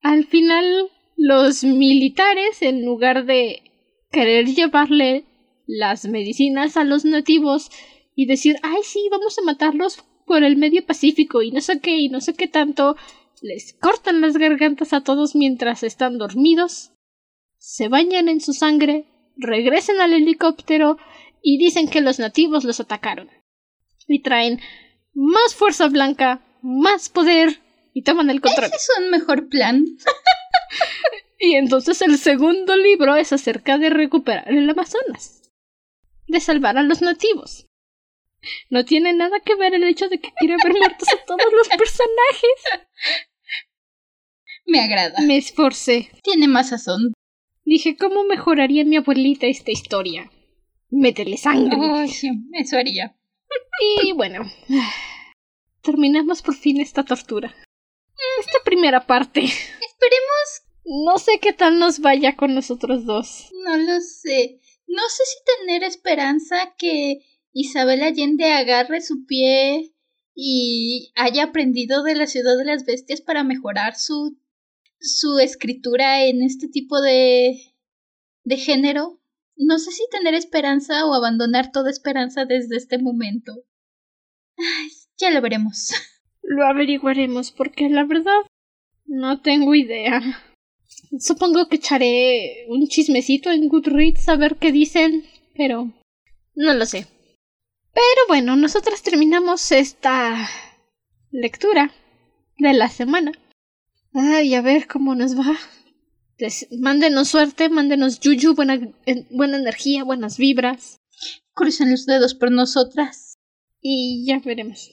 [0.00, 3.62] Al final, los militares, en lugar de
[4.10, 5.24] querer llevarle
[5.72, 7.70] las medicinas a los nativos
[8.14, 11.96] y decir, ay, sí, vamos a matarlos por el medio pacífico y no sé qué
[11.96, 12.96] y no sé qué tanto,
[13.40, 16.92] les cortan las gargantas a todos mientras están dormidos,
[17.58, 20.98] se bañan en su sangre, regresan al helicóptero
[21.42, 23.30] y dicen que los nativos los atacaron.
[24.06, 24.60] Y traen
[25.14, 27.60] más fuerza blanca, más poder
[27.94, 28.66] y toman el control.
[28.66, 29.84] Ese es un mejor plan.
[31.40, 35.41] y entonces el segundo libro es acerca de recuperar el Amazonas.
[36.32, 37.66] De salvar a los nativos.
[38.70, 41.68] No tiene nada que ver el hecho de que quiere ver muertos a todos los
[41.78, 42.88] personajes.
[44.64, 45.20] Me agrada.
[45.20, 46.10] Me esforcé.
[46.22, 47.12] Tiene más sazón.
[47.64, 50.30] Dije, ¿cómo mejoraría mi abuelita esta historia?
[50.90, 51.76] Métele sangre.
[52.54, 53.14] eso haría.
[54.02, 54.50] Y bueno,
[55.82, 57.54] terminamos por fin esta tortura.
[58.40, 59.40] Esta primera parte.
[59.44, 63.50] Esperemos No sé qué tal nos vaya con nosotros dos.
[63.64, 64.61] No lo sé.
[64.92, 67.20] No sé si tener esperanza que
[67.54, 69.94] Isabel Allende agarre su pie
[70.34, 74.36] y haya aprendido de la ciudad de las bestias para mejorar su
[75.00, 77.58] su escritura en este tipo de
[78.44, 79.18] de género.
[79.56, 83.52] No sé si tener esperanza o abandonar toda esperanza desde este momento.
[84.58, 85.92] Ay, ya lo veremos.
[86.42, 88.42] Lo averiguaremos porque la verdad
[89.06, 90.20] no tengo idea.
[91.18, 95.24] Supongo que echaré un chismecito en Goodreads a ver qué dicen,
[95.54, 95.92] pero
[96.54, 97.06] no lo sé.
[97.92, 100.48] Pero bueno, nosotras terminamos esta
[101.30, 101.92] lectura
[102.58, 103.32] de la semana.
[104.14, 105.58] Ay, a ver cómo nos va.
[106.78, 108.78] mándenos suerte, mándenos yuyu, buena,
[109.30, 110.96] buena energía, buenas vibras.
[111.54, 113.34] Crucen los dedos por nosotras.
[113.80, 114.90] Y ya veremos.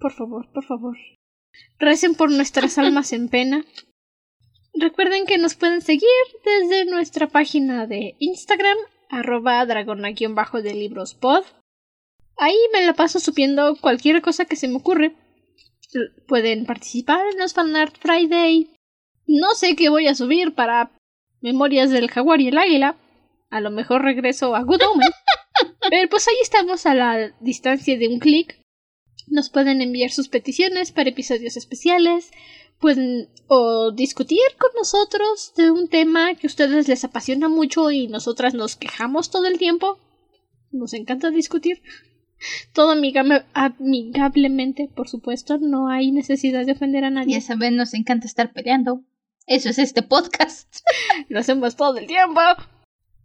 [0.00, 0.96] Por favor, por favor.
[1.78, 3.64] Recen por nuestras almas en pena.
[4.80, 6.08] Recuerden que nos pueden seguir
[6.44, 8.76] desde nuestra página de Instagram,
[9.10, 11.42] arroba dragona-de libros pod.
[12.36, 15.16] Ahí me la paso subiendo cualquier cosa que se me ocurre.
[16.28, 18.70] Pueden participar en los Fanart Friday.
[19.26, 20.92] No sé qué voy a subir para
[21.40, 22.96] Memorias del Jaguar y el Águila.
[23.50, 25.10] A lo mejor regreso a Good Omen.
[25.90, 28.60] Pero pues ahí estamos a la distancia de un clic.
[29.26, 32.30] Nos pueden enviar sus peticiones para episodios especiales.
[32.80, 38.06] Pueden o discutir con nosotros de un tema que a ustedes les apasiona mucho y
[38.06, 39.98] nosotras nos quejamos todo el tiempo.
[40.70, 41.82] Nos encanta discutir.
[42.72, 47.34] Todo amigablemente, por supuesto, no hay necesidad de ofender a nadie.
[47.34, 49.02] Ya saben, nos encanta estar peleando.
[49.46, 50.68] Eso es este podcast.
[51.28, 52.40] Lo hacemos todo el tiempo.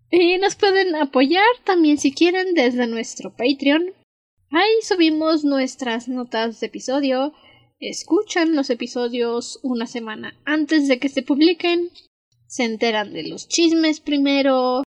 [0.09, 3.91] Y nos pueden apoyar también si quieren desde nuestro Patreon.
[4.51, 7.33] Ahí subimos nuestras notas de episodio.
[7.89, 11.89] Escuchan los episodios una semana antes de que se publiquen.
[12.47, 14.83] Se enteran de los chismes primero.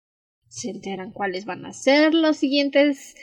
[0.49, 3.15] Se enteran cuáles van a ser los siguientes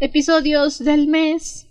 [0.00, 1.68] episodios del mes.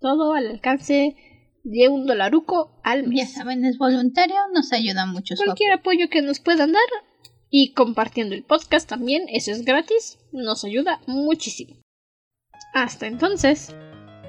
[0.00, 1.14] Todo al alcance
[1.62, 3.18] de un dolaruco al mes.
[3.18, 5.34] Ya saben, es voluntario, nos ayuda mucho.
[5.36, 6.88] Cualquier apoyo que nos puedan dar
[7.50, 11.76] y compartiendo el podcast también, eso es gratis, nos ayuda muchísimo.
[12.72, 13.74] Hasta entonces,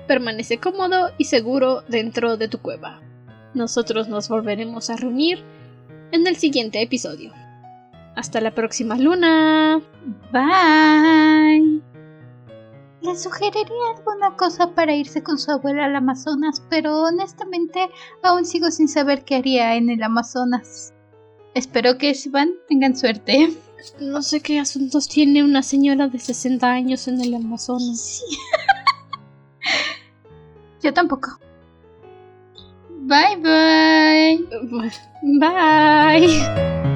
[0.08, 3.02] permanece cómodo y seguro dentro de tu cueva.
[3.54, 5.44] Nosotros nos volveremos a reunir
[6.12, 7.34] en el siguiente episodio.
[8.16, 9.82] Hasta la próxima luna.
[10.32, 11.82] Bye.
[13.02, 17.90] Le sugeriría alguna cosa para irse con su abuela al Amazonas, pero honestamente
[18.24, 20.94] aún sigo sin saber qué haría en el Amazonas.
[21.54, 23.56] Espero que si van tengan suerte.
[24.02, 28.24] No sé qué asuntos tiene una señora de 60 años en el Amazonas.
[30.82, 31.40] Yo tampoco.
[33.08, 34.45] Bye bye.
[35.40, 36.94] Bye.